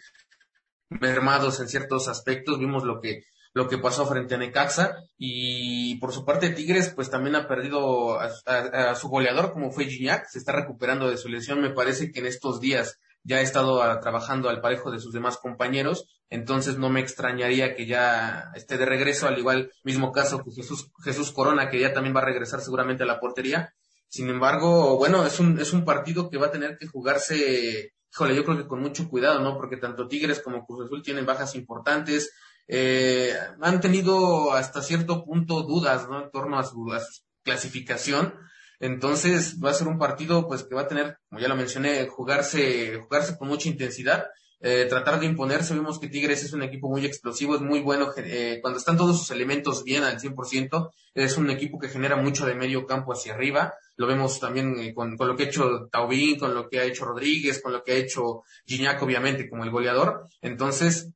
[0.88, 2.58] mermados en ciertos aspectos.
[2.58, 4.96] Vimos lo que, lo que pasó frente a Necaxa.
[5.18, 9.86] Y por su parte Tigres, pues también ha perdido a, a, su goleador, como fue
[9.86, 10.28] Gignac.
[10.28, 11.62] Se está recuperando de su lesión.
[11.62, 15.14] Me parece que en estos días ya ha estado a, trabajando al parejo de sus
[15.14, 20.44] demás compañeros entonces no me extrañaría que ya esté de regreso, al igual mismo caso
[20.44, 23.74] que Jesús, Jesús Corona, que ya también va a regresar seguramente a la portería.
[24.10, 28.36] Sin embargo, bueno, es un, es un partido que va a tener que jugarse, híjole,
[28.36, 29.58] yo creo que con mucho cuidado, ¿no?
[29.58, 32.32] Porque tanto Tigres como Cruz Azul tienen bajas importantes,
[32.70, 36.24] eh, han tenido hasta cierto punto dudas, ¿no?
[36.24, 38.36] En torno a su, a su clasificación.
[38.80, 42.08] Entonces va a ser un partido, pues, que va a tener, como ya lo mencioné,
[42.08, 44.28] jugarse, jugarse con mucha intensidad
[44.62, 45.74] eh, tratar de imponerse.
[45.74, 49.18] Vimos que Tigres es un equipo muy explosivo, es muy bueno eh, cuando están todos
[49.18, 50.92] sus elementos bien al 100%.
[51.14, 53.74] Es un equipo que genera mucho de medio campo hacia arriba.
[53.96, 56.84] Lo vemos también eh, con, con, lo que ha hecho Taubín, con lo que ha
[56.84, 60.28] hecho Rodríguez, con lo que ha hecho Gignac, obviamente, como el goleador.
[60.42, 61.10] Entonces,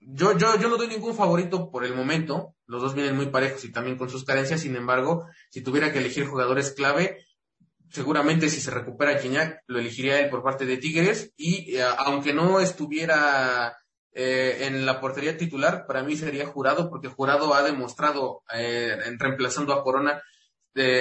[0.00, 2.54] yo, yo, yo no doy ningún favorito por el momento.
[2.66, 4.60] Los dos vienen muy parejos y también con sus carencias.
[4.60, 7.18] Sin embargo, si tuviera que elegir jugadores clave,
[7.90, 12.32] seguramente si se recupera Gignac, lo elegiría él por parte de Tigres y eh, aunque
[12.32, 13.76] no estuviera
[14.12, 19.18] eh, en la portería titular, para mí sería Jurado porque Jurado ha demostrado eh, en
[19.18, 20.22] reemplazando a Corona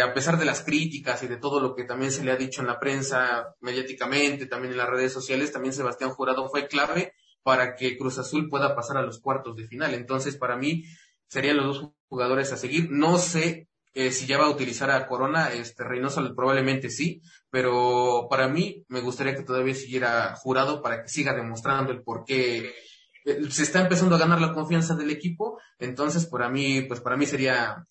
[0.03, 2.61] a pesar de las críticas y de todo lo que también se le ha dicho
[2.61, 7.13] en la prensa, mediáticamente, también en las redes sociales, también Sebastián Jurado fue clave
[7.47, 9.93] para que Cruz Azul pueda pasar a los cuartos de final.
[9.93, 10.83] Entonces, para mí,
[11.29, 12.91] serían los dos jugadores a seguir.
[12.91, 18.27] No sé eh, si ya va a utilizar a Corona, este Reynoso probablemente sí, pero
[18.29, 22.73] para mí me gustaría que todavía siguiera jurado para que siga demostrando el por qué
[23.23, 27.15] eh, se está empezando a ganar la confianza del equipo, entonces para mí, pues para
[27.15, 27.87] mí sería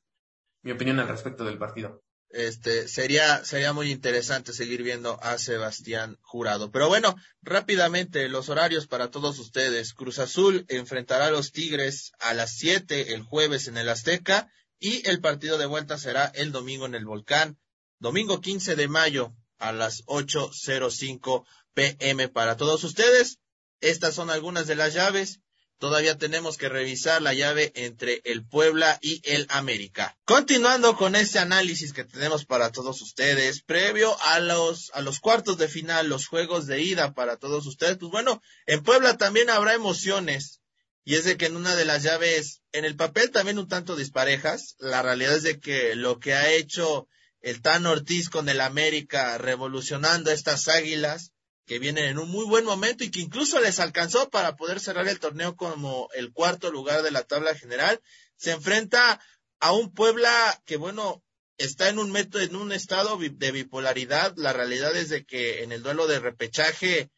[0.60, 2.02] mi opinión al respecto del partido.
[2.30, 6.70] Este, sería, sería muy interesante seguir viendo a Sebastián Jurado.
[6.70, 9.94] Pero bueno, rápidamente, los horarios para todos ustedes.
[9.94, 15.08] Cruz Azul enfrentará a los Tigres a las 7 el jueves en el Azteca y
[15.08, 17.58] el partido de vuelta será el domingo en el Volcán,
[17.98, 23.38] domingo 15 de mayo a las 8.05 pm para todos ustedes.
[23.80, 25.40] Estas son algunas de las llaves.
[25.78, 30.16] Todavía tenemos que revisar la llave entre el Puebla y el América.
[30.24, 35.58] Continuando con este análisis que tenemos para todos ustedes, previo a los, a los cuartos
[35.58, 39.74] de final, los juegos de ida para todos ustedes, pues bueno, en Puebla también habrá
[39.74, 40.60] emociones
[41.04, 43.94] y es de que en una de las llaves, en el papel también un tanto
[43.94, 47.06] disparejas, la realidad es de que lo que ha hecho
[47.40, 51.30] el Tan Ortiz con el América revolucionando estas águilas,
[51.66, 55.08] que vienen en un muy buen momento y que incluso les alcanzó para poder cerrar
[55.08, 58.00] el torneo como el cuarto lugar de la tabla general.
[58.36, 59.20] Se enfrenta
[59.58, 61.24] a un Puebla que, bueno,
[61.58, 64.32] está en un método, en un estado de bipolaridad.
[64.36, 67.10] La realidad es de que en el duelo de repechaje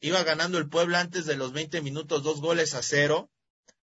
[0.00, 3.30] iba ganando el Puebla antes de los 20 minutos, dos goles a cero.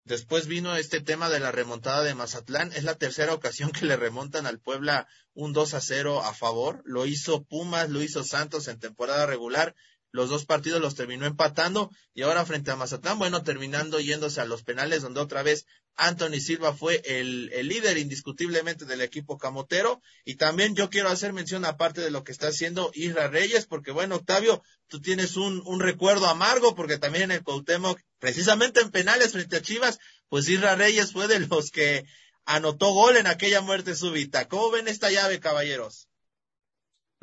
[0.04, 2.72] Después vino este tema de la remontada de Mazatlán.
[2.74, 6.84] Es la tercera ocasión que le remontan al Puebla un 2 a 0 a favor.
[6.86, 9.74] Lo hizo Pumas, lo hizo Santos en temporada regular
[10.14, 14.46] los dos partidos los terminó empatando y ahora frente a Mazatlán, bueno, terminando yéndose a
[14.46, 20.36] los penales donde otra vez Anthony Silva fue el, líder indiscutiblemente del equipo camotero y
[20.36, 24.18] también yo quiero hacer mención aparte de lo que está haciendo Isra Reyes porque bueno,
[24.18, 29.32] Octavio, tú tienes un, un recuerdo amargo porque también en el Cuauhtémoc, precisamente en penales
[29.32, 29.98] frente a Chivas,
[30.30, 32.06] pues Isra Reyes fue de los que
[32.46, 34.48] anotó gol en aquella muerte súbita.
[34.48, 36.08] ¿Cómo ven esta llave, caballeros?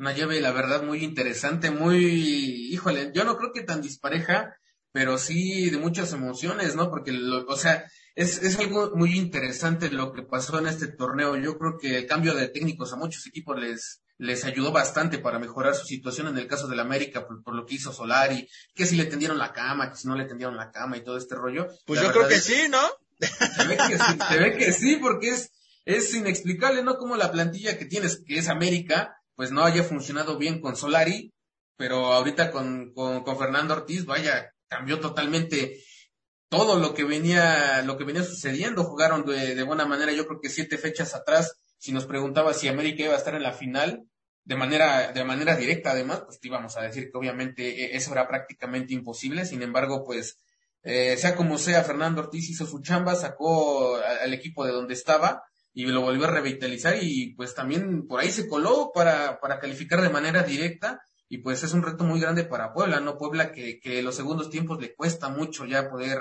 [0.01, 4.55] Una llave, la verdad, muy interesante, muy, híjole, yo no creo que tan dispareja,
[4.91, 6.89] pero sí de muchas emociones, ¿no?
[6.89, 7.11] Porque,
[7.47, 7.85] o sea,
[8.15, 11.37] es, es algo muy interesante lo que pasó en este torneo.
[11.37, 15.37] Yo creo que el cambio de técnicos a muchos equipos les, les ayudó bastante para
[15.37, 18.95] mejorar su situación en el caso del América por, lo que hizo Solari, que si
[18.95, 21.67] le tendieron la cama, que si no le tendieron la cama y todo este rollo.
[21.85, 22.81] Pues yo creo que sí, ¿no?
[23.19, 25.51] Se ve que sí, se ve que sí, porque es,
[25.85, 26.97] es inexplicable, ¿no?
[26.97, 31.33] Como la plantilla que tienes, que es América, pues no haya funcionado bien con Solari,
[31.77, 35.83] pero ahorita con, con, Fernando Ortiz, vaya, cambió totalmente
[36.49, 38.83] todo lo que venía, lo que venía sucediendo.
[38.83, 42.67] Jugaron de, de, buena manera, yo creo que siete fechas atrás, si nos preguntaba si
[42.67, 44.05] América iba a estar en la final,
[44.43, 48.11] de manera, de manera directa además, pues te íbamos a decir que obviamente e, eso
[48.11, 49.45] era prácticamente imposible.
[49.45, 50.37] Sin embargo, pues,
[50.83, 55.43] eh, sea como sea, Fernando Ortiz hizo su chamba, sacó al equipo de donde estaba
[55.73, 60.01] y lo volvió a revitalizar y pues también por ahí se coló para, para calificar
[60.01, 63.17] de manera directa y pues es un reto muy grande para Puebla, ¿no?
[63.17, 66.19] Puebla que, que los segundos tiempos le cuesta mucho ya poder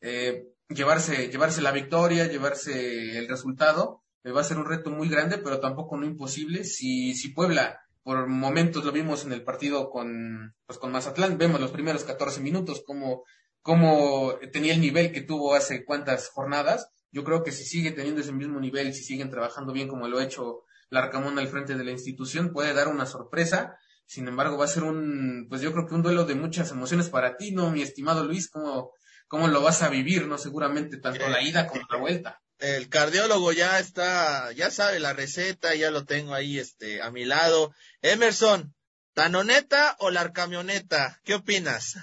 [0.00, 5.08] eh, llevarse, llevarse la victoria, llevarse el resultado, eh, va a ser un reto muy
[5.08, 6.64] grande, pero tampoco no imposible.
[6.64, 11.60] Si, si Puebla, por momentos lo vimos en el partido con, pues con Mazatlán, vemos
[11.60, 13.24] los primeros 14 minutos, como,
[13.62, 18.20] como tenía el nivel que tuvo hace cuántas jornadas, yo creo que si sigue teniendo
[18.20, 21.84] ese mismo nivel, si siguen trabajando bien como lo ha hecho Larcamón al frente de
[21.84, 23.76] la institución, puede dar una sorpresa.
[24.06, 27.08] Sin embargo, va a ser un, pues yo creo que un duelo de muchas emociones
[27.08, 28.50] para ti, ¿no, mi estimado Luis?
[28.50, 28.92] ¿Cómo,
[29.28, 30.36] cómo lo vas a vivir, no?
[30.36, 32.40] Seguramente tanto la ida como la vuelta.
[32.58, 37.24] El cardiólogo ya está, ya sabe la receta, ya lo tengo ahí, este, a mi
[37.24, 37.72] lado.
[38.02, 38.74] Emerson,
[39.14, 41.20] ¿tanoneta o la camioneta?
[41.24, 41.96] ¿Qué opinas?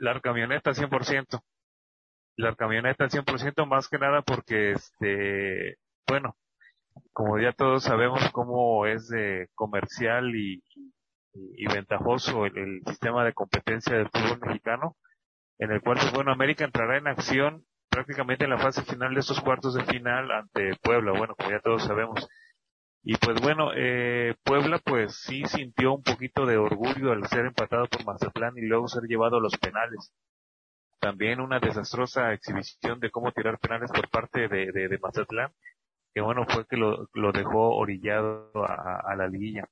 [0.00, 1.42] la camioneta 100%
[2.36, 6.36] la camioneta al 100% más que nada porque, este, bueno,
[7.12, 10.62] como ya todos sabemos cómo es de comercial y,
[11.32, 14.96] y, ventajoso el, sistema de competencia del fútbol mexicano,
[15.58, 19.20] en el cual, pues bueno, América entrará en acción prácticamente en la fase final de
[19.20, 22.28] estos cuartos de final ante Puebla, bueno, como ya todos sabemos.
[23.02, 27.86] Y pues bueno, eh, Puebla pues sí sintió un poquito de orgullo al ser empatado
[27.86, 30.12] por Mazatlán y luego ser llevado a los penales
[31.00, 35.50] también una desastrosa exhibición de cómo tirar penales por parte de, de, Mazatlán,
[36.14, 39.68] que bueno, fue que lo, lo dejó orillado a, la liguilla.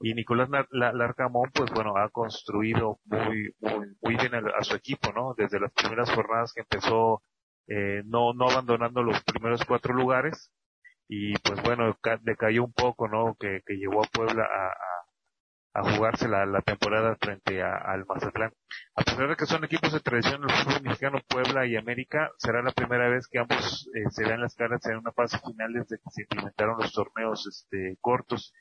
[0.00, 5.34] Y Nicolás Larcamón, pues bueno, ha construido muy, muy, muy bien a, su equipo, ¿no?
[5.36, 7.22] Desde las primeras jornadas que empezó,
[7.68, 10.50] eh, no, no abandonando los primeros cuatro lugares,
[11.08, 13.36] y pues bueno, decayó un poco, ¿no?
[13.38, 14.91] Que, que llevó a Puebla a, a
[15.80, 18.52] jugarse la, temporada frente a, al Mazatlán.
[18.94, 22.62] A pesar de que son equipos de tradición el fútbol mexicano, Puebla y América, será
[22.62, 25.96] la primera vez que ambos eh, se vean las caras en una fase final desde
[25.96, 28.52] que se implementaron los torneos este, cortos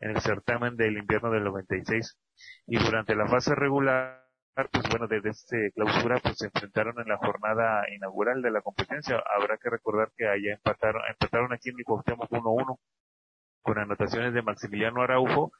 [0.00, 2.18] en el certamen del invierno del 96.
[2.66, 4.24] Y durante la fase regular,
[4.54, 9.22] pues bueno, desde este clausura, pues se enfrentaron en la jornada inaugural de la competencia.
[9.36, 12.78] Habrá que recordar que allá empataron, empataron aquí en el Cuauhtémoc 1-1
[13.62, 15.52] con anotaciones de Maximiliano Araujo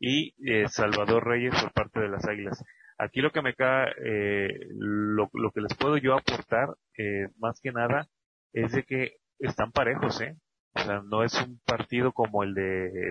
[0.00, 2.64] y eh, Salvador Reyes por parte de las Águilas.
[2.98, 7.70] Aquí lo que me cae, eh, lo, que les puedo yo aportar, eh, más que
[7.70, 8.08] nada,
[8.52, 10.36] es de que están parejos, ¿eh?
[10.74, 13.10] O sea, no es un partido como el de,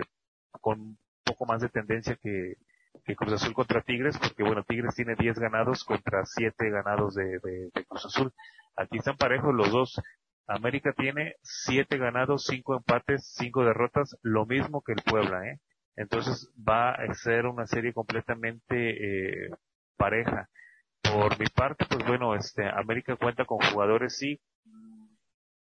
[0.60, 2.54] con un poco más de tendencia que,
[3.16, 7.70] Cruz Azul contra Tigres, porque bueno, Tigres tiene 10 ganados contra 7 ganados de, de,
[7.74, 8.32] de, Cruz Azul.
[8.76, 10.00] Aquí están parejos los dos.
[10.46, 15.58] América tiene 7 ganados, 5 empates, 5 derrotas, lo mismo que el Puebla, ¿eh?
[15.96, 19.50] Entonces va a ser una serie completamente eh,
[19.96, 20.48] pareja.
[21.02, 24.40] Por mi parte, pues bueno, este América cuenta con jugadores sí,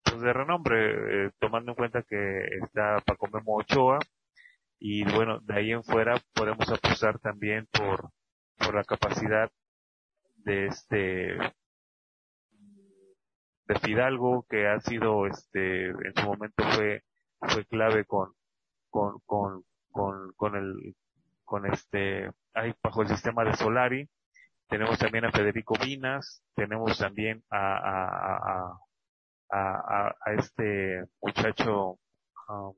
[0.04, 4.00] pues de renombre, eh, tomando en cuenta que está Paco Memo Ochoa,
[4.80, 8.10] y bueno, de ahí en fuera podemos apostar también por,
[8.58, 9.52] por la capacidad
[10.38, 11.38] de este,
[13.68, 17.04] de Fidalgo, que ha sido, este, en su momento fue,
[17.42, 18.34] fue clave con,
[18.90, 20.96] con, con, con, con el,
[21.44, 24.10] con este, ahí bajo el sistema de Solari.
[24.68, 28.80] Tenemos también a Federico Vinas, tenemos también a, a,
[29.52, 31.98] a, a, este muchacho,
[32.48, 32.74] um,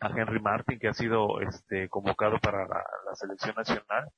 [0.00, 4.10] a Henry Martin, que ha sido este, convocado para la, la, selección nacional.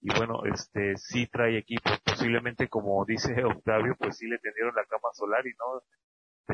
[0.00, 1.90] Y bueno, este, sí trae equipo.
[2.04, 5.82] Posiblemente, como dice Octavio, pues sí le tendieron la cama solar y no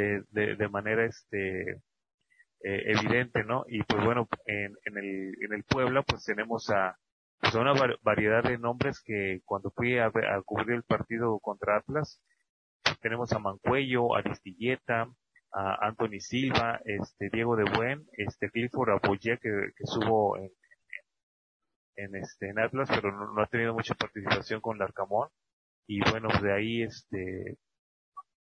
[0.00, 1.82] de, de, de manera este,
[2.66, 3.64] eh, evidente, ¿no?
[3.68, 6.98] Y pues bueno, en, en, el, en el Puebla, pues tenemos a,
[7.40, 12.20] pues una variedad de nombres que cuando fui a, a cubrir el partido contra Atlas,
[12.82, 15.08] pues tenemos a Mancuello, a Aristilleta,
[15.52, 20.50] a Anthony Silva, este Diego de Buen, este Clifford Aboye que, que subo en,
[21.94, 25.28] en, este en Atlas, pero no, ha tenido mucha participación con Larcamón
[25.86, 27.58] y bueno de ahí este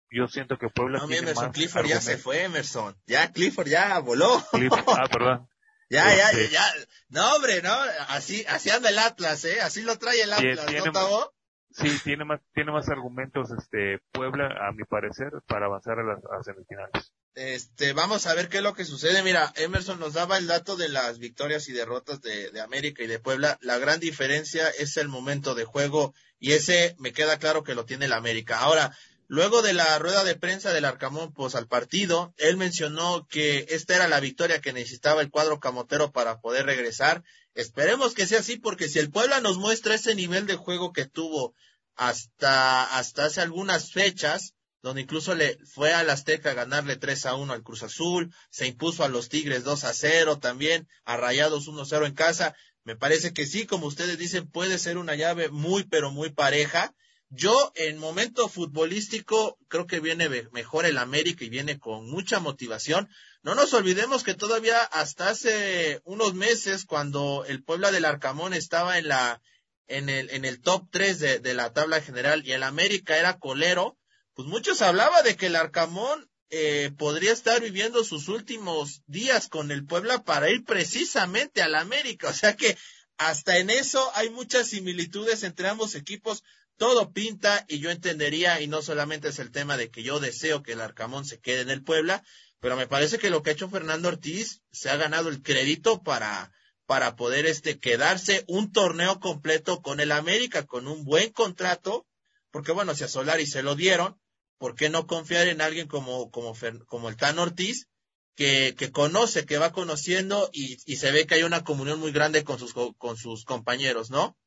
[0.09, 3.99] yo siento que Puebla no, tiene Emerson, Clifford ya se fue Emerson, ya Clifford ya
[3.99, 4.43] voló.
[4.87, 5.49] ah, perdón.
[5.87, 6.65] Ya, ya, este ya,
[7.09, 7.71] no hombre, no,
[8.09, 11.31] así, así anda el Atlas, eh, así lo trae el Atlas, ¿no,
[11.69, 16.23] Sí, tiene más, tiene más argumentos, este, Puebla, a mi parecer, para avanzar a las
[16.23, 17.11] a semifinales.
[17.33, 19.21] Este, vamos a ver qué es lo que sucede.
[19.23, 23.07] Mira, Emerson nos daba el dato de las victorias y derrotas de, de América y
[23.07, 23.57] de Puebla.
[23.59, 27.83] La gran diferencia es el momento de juego y ese me queda claro que lo
[27.83, 28.59] tiene el América.
[28.59, 28.95] Ahora,
[29.27, 33.95] Luego de la rueda de prensa del Arcamón, pues al partido, él mencionó que esta
[33.95, 37.23] era la victoria que necesitaba el cuadro camotero para poder regresar.
[37.55, 41.05] Esperemos que sea así, porque si el Puebla nos muestra ese nivel de juego que
[41.05, 41.55] tuvo
[41.95, 44.53] hasta, hasta hace algunas fechas,
[44.83, 49.03] donde incluso le fue al Azteca ganarle 3 a 1 al Cruz Azul, se impuso
[49.03, 52.55] a los Tigres 2 a 0 también, a Rayados 1 a 0 en casa.
[52.83, 56.93] Me parece que sí, como ustedes dicen, puede ser una llave muy, pero muy pareja
[57.35, 63.09] yo, en momento futbolístico, creo que viene mejor el América y viene con mucha motivación.
[63.43, 68.97] No nos olvidemos que todavía hasta hace unos meses, cuando el Puebla del Arcamón estaba
[68.97, 69.41] en la,
[69.87, 73.37] en el, en el top 3 de, de la tabla general y el América era
[73.37, 73.97] colero,
[74.33, 79.71] pues muchos hablaba de que el Arcamón eh, podría estar viviendo sus últimos días con
[79.71, 82.29] el Puebla para ir precisamente al América.
[82.29, 82.77] O sea que
[83.17, 86.43] hasta en eso hay muchas similitudes entre ambos equipos
[86.77, 90.63] todo pinta y yo entendería, y no solamente es el tema de que yo deseo
[90.63, 92.23] que el Arcamón se quede en el Puebla,
[92.59, 96.03] pero me parece que lo que ha hecho Fernando Ortiz se ha ganado el crédito
[96.03, 96.51] para,
[96.85, 102.05] para poder este, quedarse un torneo completo con el América, con un buen contrato,
[102.51, 104.19] porque bueno, si a Solari se lo dieron,
[104.57, 106.55] ¿por qué no confiar en alguien como, como,
[106.87, 107.87] como el Tan Ortiz,
[108.35, 112.11] que, que conoce, que va conociendo y, y se ve que hay una comunión muy
[112.11, 114.37] grande con sus, con sus compañeros, ¿no?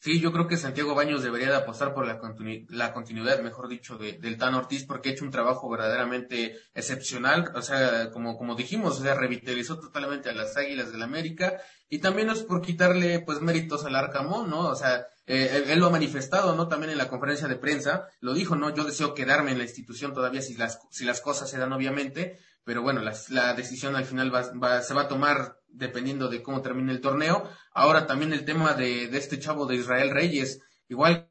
[0.00, 2.20] Sí, yo creo que Santiago Baños debería de apostar por la,
[2.68, 7.50] la continuidad, mejor dicho, de, del Tan Ortiz, porque ha hecho un trabajo verdaderamente excepcional.
[7.56, 11.60] O sea, como, como dijimos, o sea, revitalizó totalmente a las Águilas del América.
[11.88, 14.68] Y también es por quitarle, pues, méritos al Arcamón, ¿no?
[14.68, 16.68] O sea, eh, él lo ha manifestado, ¿no?
[16.68, 18.72] También en la conferencia de prensa, lo dijo, ¿no?
[18.72, 22.38] Yo deseo quedarme en la institución todavía si las, si las cosas se dan, obviamente,
[22.68, 26.42] pero bueno, la, la decisión al final va, va, se va a tomar dependiendo de
[26.42, 27.48] cómo termine el torneo.
[27.72, 31.30] Ahora también el tema de, de este chavo de Israel Reyes, igual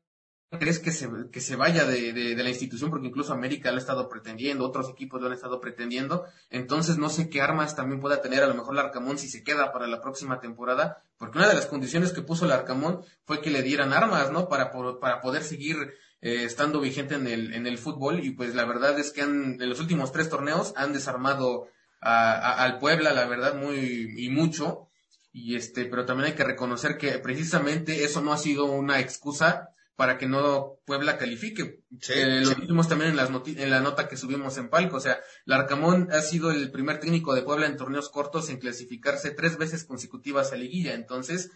[0.50, 3.80] crees que se, que se vaya de, de, la institución porque incluso América lo ha
[3.80, 8.20] estado pretendiendo, otros equipos lo han estado pretendiendo, entonces no sé qué armas también pueda
[8.20, 11.50] tener a lo mejor el Arcamón si se queda para la próxima temporada, porque una
[11.50, 14.50] de las condiciones que puso el Arcamón fue que le dieran armas, ¿no?
[14.50, 15.94] Para, para poder seguir
[16.28, 19.62] eh, estando vigente en el, en el fútbol y pues la verdad es que han,
[19.62, 21.68] en los últimos tres torneos han desarmado
[22.02, 24.90] a, a, al Puebla, la verdad, muy y mucho.
[25.32, 29.70] Y este, pero también hay que reconocer que precisamente eso no ha sido una excusa
[29.96, 31.82] para que no Puebla califique.
[32.10, 34.98] eh, lo dijimos también en, las en la nota que subimos en Palco.
[34.98, 39.32] O sea, Larcamón ha sido el primer técnico de Puebla en torneos cortos en clasificarse
[39.32, 40.94] tres veces consecutivas a liguilla.
[40.94, 41.52] Entonces,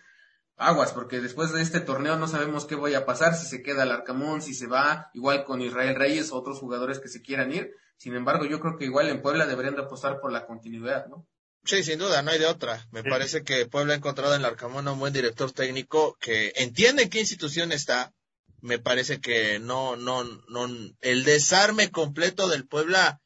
[0.61, 3.83] aguas, porque después de este torneo no sabemos qué voy a pasar, si se queda
[3.83, 7.51] el Arcamón, si se va, igual con Israel Reyes o otros jugadores que se quieran
[7.51, 7.71] ir.
[7.97, 11.27] Sin embargo, yo creo que igual en Puebla deberían de apostar por la continuidad, ¿no?
[11.63, 12.87] Sí, sin duda, no hay de otra.
[12.91, 16.53] Me parece que Puebla ha encontrado en el Arcamón a un buen director técnico que
[16.55, 18.13] entiende en qué institución está.
[18.61, 20.67] Me parece que no, no, no,
[21.01, 23.21] el desarme completo del Puebla,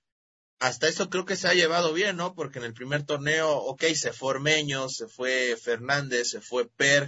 [0.60, 2.36] hasta eso creo que se ha llevado bien, ¿no?
[2.36, 7.08] Porque en el primer torneo, ok, se fue Ormeño, se fue Fernández, se fue Per,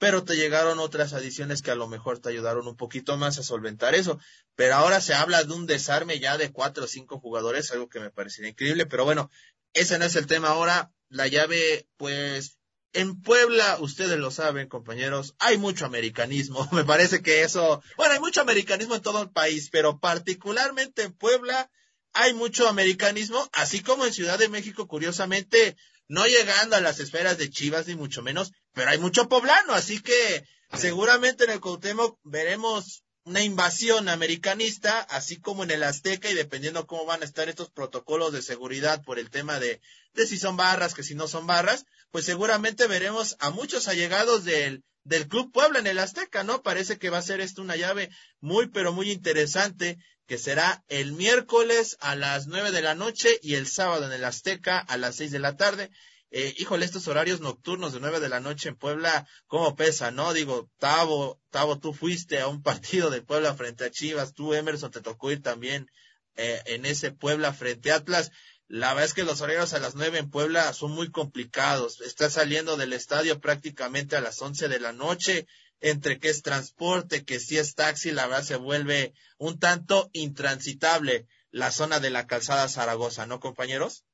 [0.00, 3.42] pero te llegaron otras adiciones que a lo mejor te ayudaron un poquito más a
[3.42, 4.18] solventar eso.
[4.56, 8.00] Pero ahora se habla de un desarme ya de cuatro o cinco jugadores, algo que
[8.00, 9.30] me parecería increíble, pero bueno,
[9.74, 10.90] ese no es el tema ahora.
[11.10, 12.58] la llave, pues,
[12.94, 16.66] en Puebla, ustedes lo saben, compañeros, hay mucho americanismo.
[16.72, 21.12] Me parece que eso, bueno, hay mucho americanismo en todo el país, pero particularmente en
[21.12, 21.70] Puebla
[22.14, 25.76] hay mucho americanismo, así como en Ciudad de México, curiosamente,
[26.08, 30.00] no llegando a las esferas de Chivas ni mucho menos, pero hay mucho poblano, así
[30.00, 30.44] que
[30.76, 36.86] seguramente en el Cuauhtémoc veremos una invasión americanista, así como en el Azteca, y dependiendo
[36.86, 39.80] cómo van a estar estos protocolos de seguridad por el tema de,
[40.14, 44.44] de si son barras, que si no son barras, pues seguramente veremos a muchos allegados
[44.44, 46.62] del, del Club Puebla en el Azteca, ¿no?
[46.62, 48.10] Parece que va a ser esto una llave
[48.40, 53.54] muy, pero muy interesante, que será el miércoles a las nueve de la noche y
[53.54, 55.90] el sábado en el Azteca a las seis de la tarde.
[56.32, 60.32] Eh, híjole, estos horarios nocturnos de nueve de la noche en Puebla, ¿cómo pesa, no?
[60.32, 64.92] Digo, Tavo, Tavo, tú fuiste a un partido de Puebla frente a Chivas, tú, Emerson,
[64.92, 65.90] te tocó ir también
[66.36, 68.30] eh, en ese Puebla frente a Atlas.
[68.68, 72.00] La verdad es que los horarios a las nueve en Puebla son muy complicados.
[72.00, 75.48] Está saliendo del estadio prácticamente a las once de la noche,
[75.80, 81.26] entre que es transporte, que si es taxi, la verdad se vuelve un tanto intransitable
[81.50, 84.04] la zona de la calzada Zaragoza, ¿no, compañeros?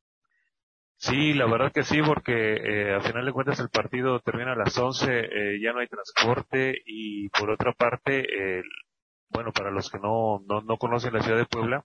[0.99, 4.57] Sí, la verdad que sí, porque eh, a final de cuentas el partido termina a
[4.57, 8.63] las 11, eh, ya no hay transporte y por otra parte,
[9.29, 11.85] bueno, para los que no, no, no, conocen la ciudad de Puebla,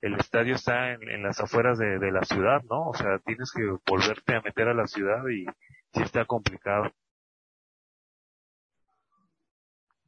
[0.00, 2.88] el estadio está en, en las afueras de, de, la ciudad, ¿no?
[2.88, 5.44] O sea, tienes que volverte a meter a la ciudad y
[5.94, 6.92] sí está complicado.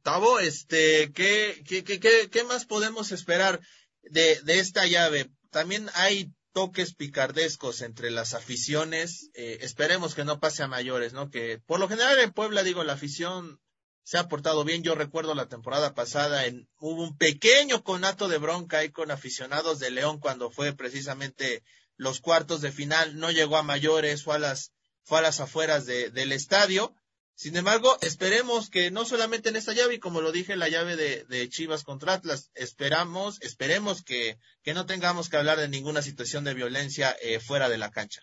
[0.03, 3.59] Tavo, este, ¿qué, qué, qué, qué, más podemos esperar
[4.01, 5.29] de, de esta llave?
[5.51, 9.29] También hay toques picardescos entre las aficiones.
[9.33, 11.29] Eh, esperemos que no pase a mayores, ¿no?
[11.29, 13.59] Que por lo general en Puebla, digo, la afición
[14.03, 14.83] se ha portado bien.
[14.83, 19.79] Yo recuerdo la temporada pasada, en, hubo un pequeño conato de bronca ahí con aficionados
[19.79, 21.63] de León cuando fue precisamente
[21.95, 23.17] los cuartos de final.
[23.17, 24.71] No llegó a mayores, fue a las,
[25.03, 26.95] fue a las afueras de, del estadio.
[27.41, 30.95] Sin embargo, esperemos que no solamente en esta llave, y como lo dije, la llave
[30.95, 36.43] de, Chivas contra Atlas, esperamos, esperemos que, que, no tengamos que hablar de ninguna situación
[36.43, 38.21] de violencia eh, fuera de la cancha.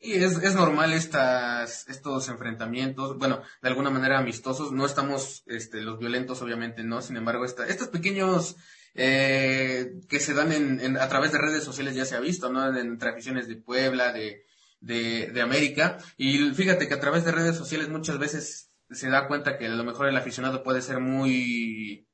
[0.00, 5.82] Y es, es normal estas, estos enfrentamientos, bueno, de alguna manera amistosos, no estamos este,
[5.82, 8.56] los violentos, obviamente, no, sin embargo, esta, estos pequeños
[8.94, 12.50] eh, que se dan en, en, a través de redes sociales ya se ha visto,
[12.50, 12.74] ¿no?
[12.74, 14.46] Entre aficiones de Puebla, de,
[14.84, 15.98] de, de América.
[16.16, 19.70] Y fíjate que a través de redes sociales muchas veces se da cuenta que a
[19.70, 22.06] lo mejor el aficionado puede ser muy,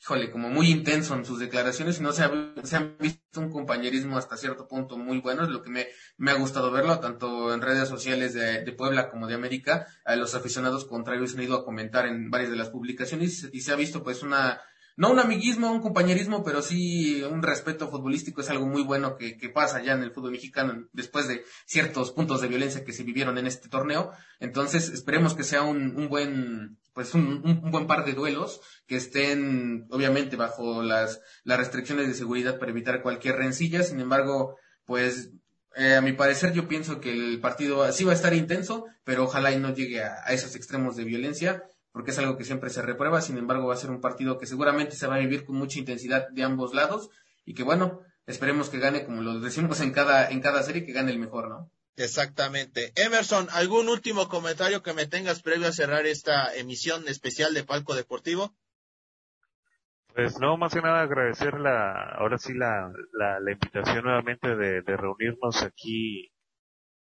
[0.00, 2.28] híjole, como muy intenso en sus declaraciones y no se ha,
[2.98, 6.70] visto un compañerismo hasta cierto punto muy bueno, es lo que me, me ha gustado
[6.70, 11.34] verlo, tanto en redes sociales de, de Puebla como de América, a los aficionados contrarios
[11.34, 14.60] han ido a comentar en varias de las publicaciones y se ha visto pues una
[14.96, 19.36] no un amiguismo, un compañerismo, pero sí un respeto futbolístico es algo muy bueno que,
[19.36, 23.02] que, pasa ya en el fútbol mexicano después de ciertos puntos de violencia que se
[23.02, 24.12] vivieron en este torneo.
[24.40, 28.96] Entonces esperemos que sea un, un buen, pues un, un, buen par de duelos que
[28.96, 33.82] estén obviamente bajo las, las restricciones de seguridad para evitar cualquier rencilla.
[33.82, 35.30] Sin embargo, pues
[35.76, 39.24] eh, a mi parecer yo pienso que el partido sí va a estar intenso, pero
[39.24, 41.64] ojalá y no llegue a, a esos extremos de violencia
[41.96, 44.44] porque es algo que siempre se reprueba, sin embargo va a ser un partido que
[44.44, 47.08] seguramente se va a vivir con mucha intensidad de ambos lados
[47.46, 50.92] y que bueno, esperemos que gane como lo decimos en cada, en cada serie, que
[50.92, 51.70] gane el mejor, ¿no?
[51.96, 52.92] Exactamente.
[52.96, 57.94] Emerson, ¿algún último comentario que me tengas previo a cerrar esta emisión especial de Palco
[57.94, 58.54] Deportivo?
[60.14, 64.82] Pues no, más que nada agradecer la, ahora sí la, la, la invitación nuevamente de,
[64.82, 66.30] de, reunirnos aquí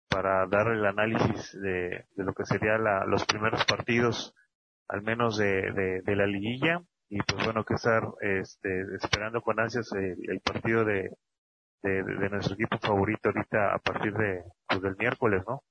[0.07, 4.36] para dar el análisis de, de lo que sería la, los primeros partidos
[4.89, 9.91] al menos de, de, la liguilla y pues bueno que estar este, esperando con ansias
[9.93, 11.11] el, el partido de,
[11.83, 15.63] de, de, nuestro equipo favorito ahorita a partir de pues, del miércoles, ¿no?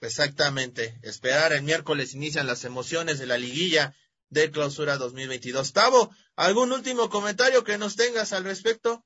[0.00, 3.94] Exactamente, esperar el miércoles inician las emociones de la liguilla
[4.28, 5.72] de clausura 2022.
[5.72, 9.04] Tavo, ¿algún último comentario que nos tengas al respecto?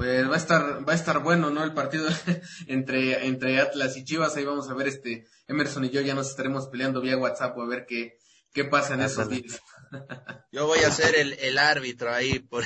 [0.00, 1.62] Pues va a estar, va a estar bueno, ¿no?
[1.62, 2.08] El partido
[2.68, 6.30] entre, entre Atlas y Chivas, ahí vamos a ver este, Emerson y yo ya nos
[6.30, 8.16] estaremos peleando vía WhatsApp a ver qué,
[8.54, 9.60] qué pasa en esos días.
[10.52, 12.38] Yo voy a ser el, el árbitro ahí.
[12.38, 12.64] Por...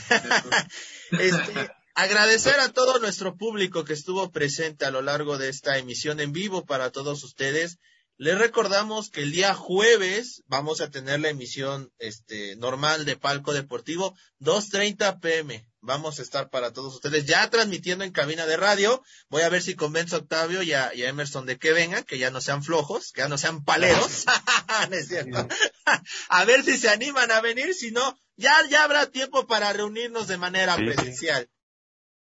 [1.11, 6.20] este, agradecer a todo nuestro público que estuvo presente a lo largo de esta emisión
[6.20, 7.80] en vivo para todos ustedes.
[8.16, 13.53] Les recordamos que el día jueves vamos a tener la emisión este, normal de Palco
[13.53, 15.66] Deportivo, 2.30 pm.
[15.87, 19.03] Vamos a estar para todos ustedes ya transmitiendo en cabina de radio.
[19.28, 22.05] Voy a ver si convenzo a Octavio y a, y a Emerson de que vengan,
[22.05, 24.24] que ya no sean flojos, que ya no sean paleros.
[24.91, 25.47] no es cierto.
[26.30, 30.26] a ver si se animan a venir, si no, ya, ya habrá tiempo para reunirnos
[30.26, 30.95] de manera Sí, sí.
[30.95, 31.51] presencial.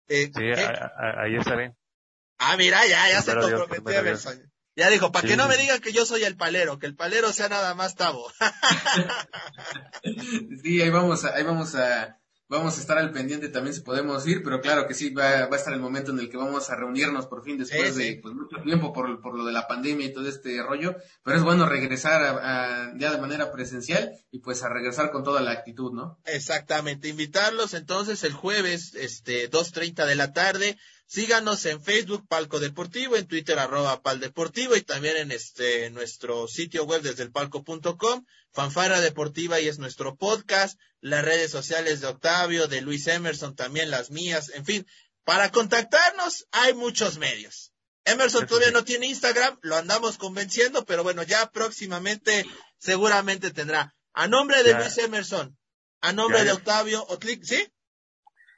[0.08, 0.60] Eh, Sí, ¿qué?
[0.62, 1.74] a- a- ahí estaré.
[2.38, 4.52] Ah, mira, ya, ya se comprometió Emerson.
[4.76, 7.32] Ya dijo, para que no me digan que yo soy el palero, que el palero
[7.32, 8.30] sea nada más Tavo.
[10.62, 12.18] sí, ahí vamos a, ahí vamos a,
[12.48, 15.56] vamos a estar al pendiente también si podemos ir, pero claro que sí, va, va
[15.56, 18.34] a estar el momento en el que vamos a reunirnos por fin después de pues,
[18.34, 21.68] mucho tiempo por, por, lo de la pandemia y todo este rollo, pero es bueno
[21.68, 26.18] regresar a, ya de manera presencial y pues a regresar con toda la actitud, ¿no?
[26.24, 30.78] Exactamente, invitarlos entonces el jueves, este, 2.30 de la tarde,
[31.08, 36.48] Síganos en Facebook Palco Deportivo, en Twitter arroba Pal Deportivo y también en este nuestro
[36.48, 38.26] sitio web desde el palco.com.
[38.52, 43.90] Fanfara Deportiva y es nuestro podcast, las redes sociales de Octavio, de Luis Emerson, también
[43.90, 44.86] las mías, en fin,
[45.24, 47.72] para contactarnos hay muchos medios.
[48.04, 52.46] Emerson todavía no tiene Instagram, lo andamos convenciendo, pero bueno, ya próximamente
[52.78, 53.94] seguramente tendrá.
[54.12, 55.56] A nombre de Luis Emerson,
[56.00, 57.68] a nombre de Octavio Otlic, ¿sí?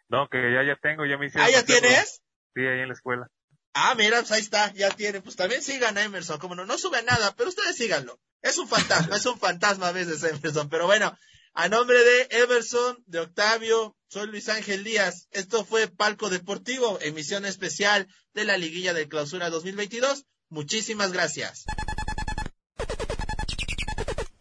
[0.09, 1.47] No, que ya ya tengo, ya me hicieron.
[1.47, 2.23] ¿Ah, ya tienes?
[2.55, 3.29] Sí, ahí en la escuela.
[3.75, 5.21] Ah, mira, pues ahí está, ya tiene.
[5.21, 8.19] Pues también sigan a Emerson, como no, no sube nada, pero ustedes síganlo.
[8.43, 11.17] Es un fantasma, es un fantasma a veces Emerson, pero bueno,
[11.55, 15.29] a nombre de Emerson, de Octavio, soy Luis Ángel Díaz.
[15.31, 20.25] Esto fue Palco Deportivo, emisión especial de la Liguilla de Clausura 2022.
[20.49, 21.65] Muchísimas gracias.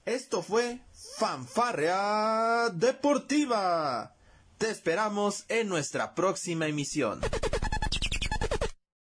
[0.05, 0.79] Esto fue
[1.17, 4.15] Fanfarrea Deportiva.
[4.57, 7.19] Te esperamos en nuestra próxima emisión.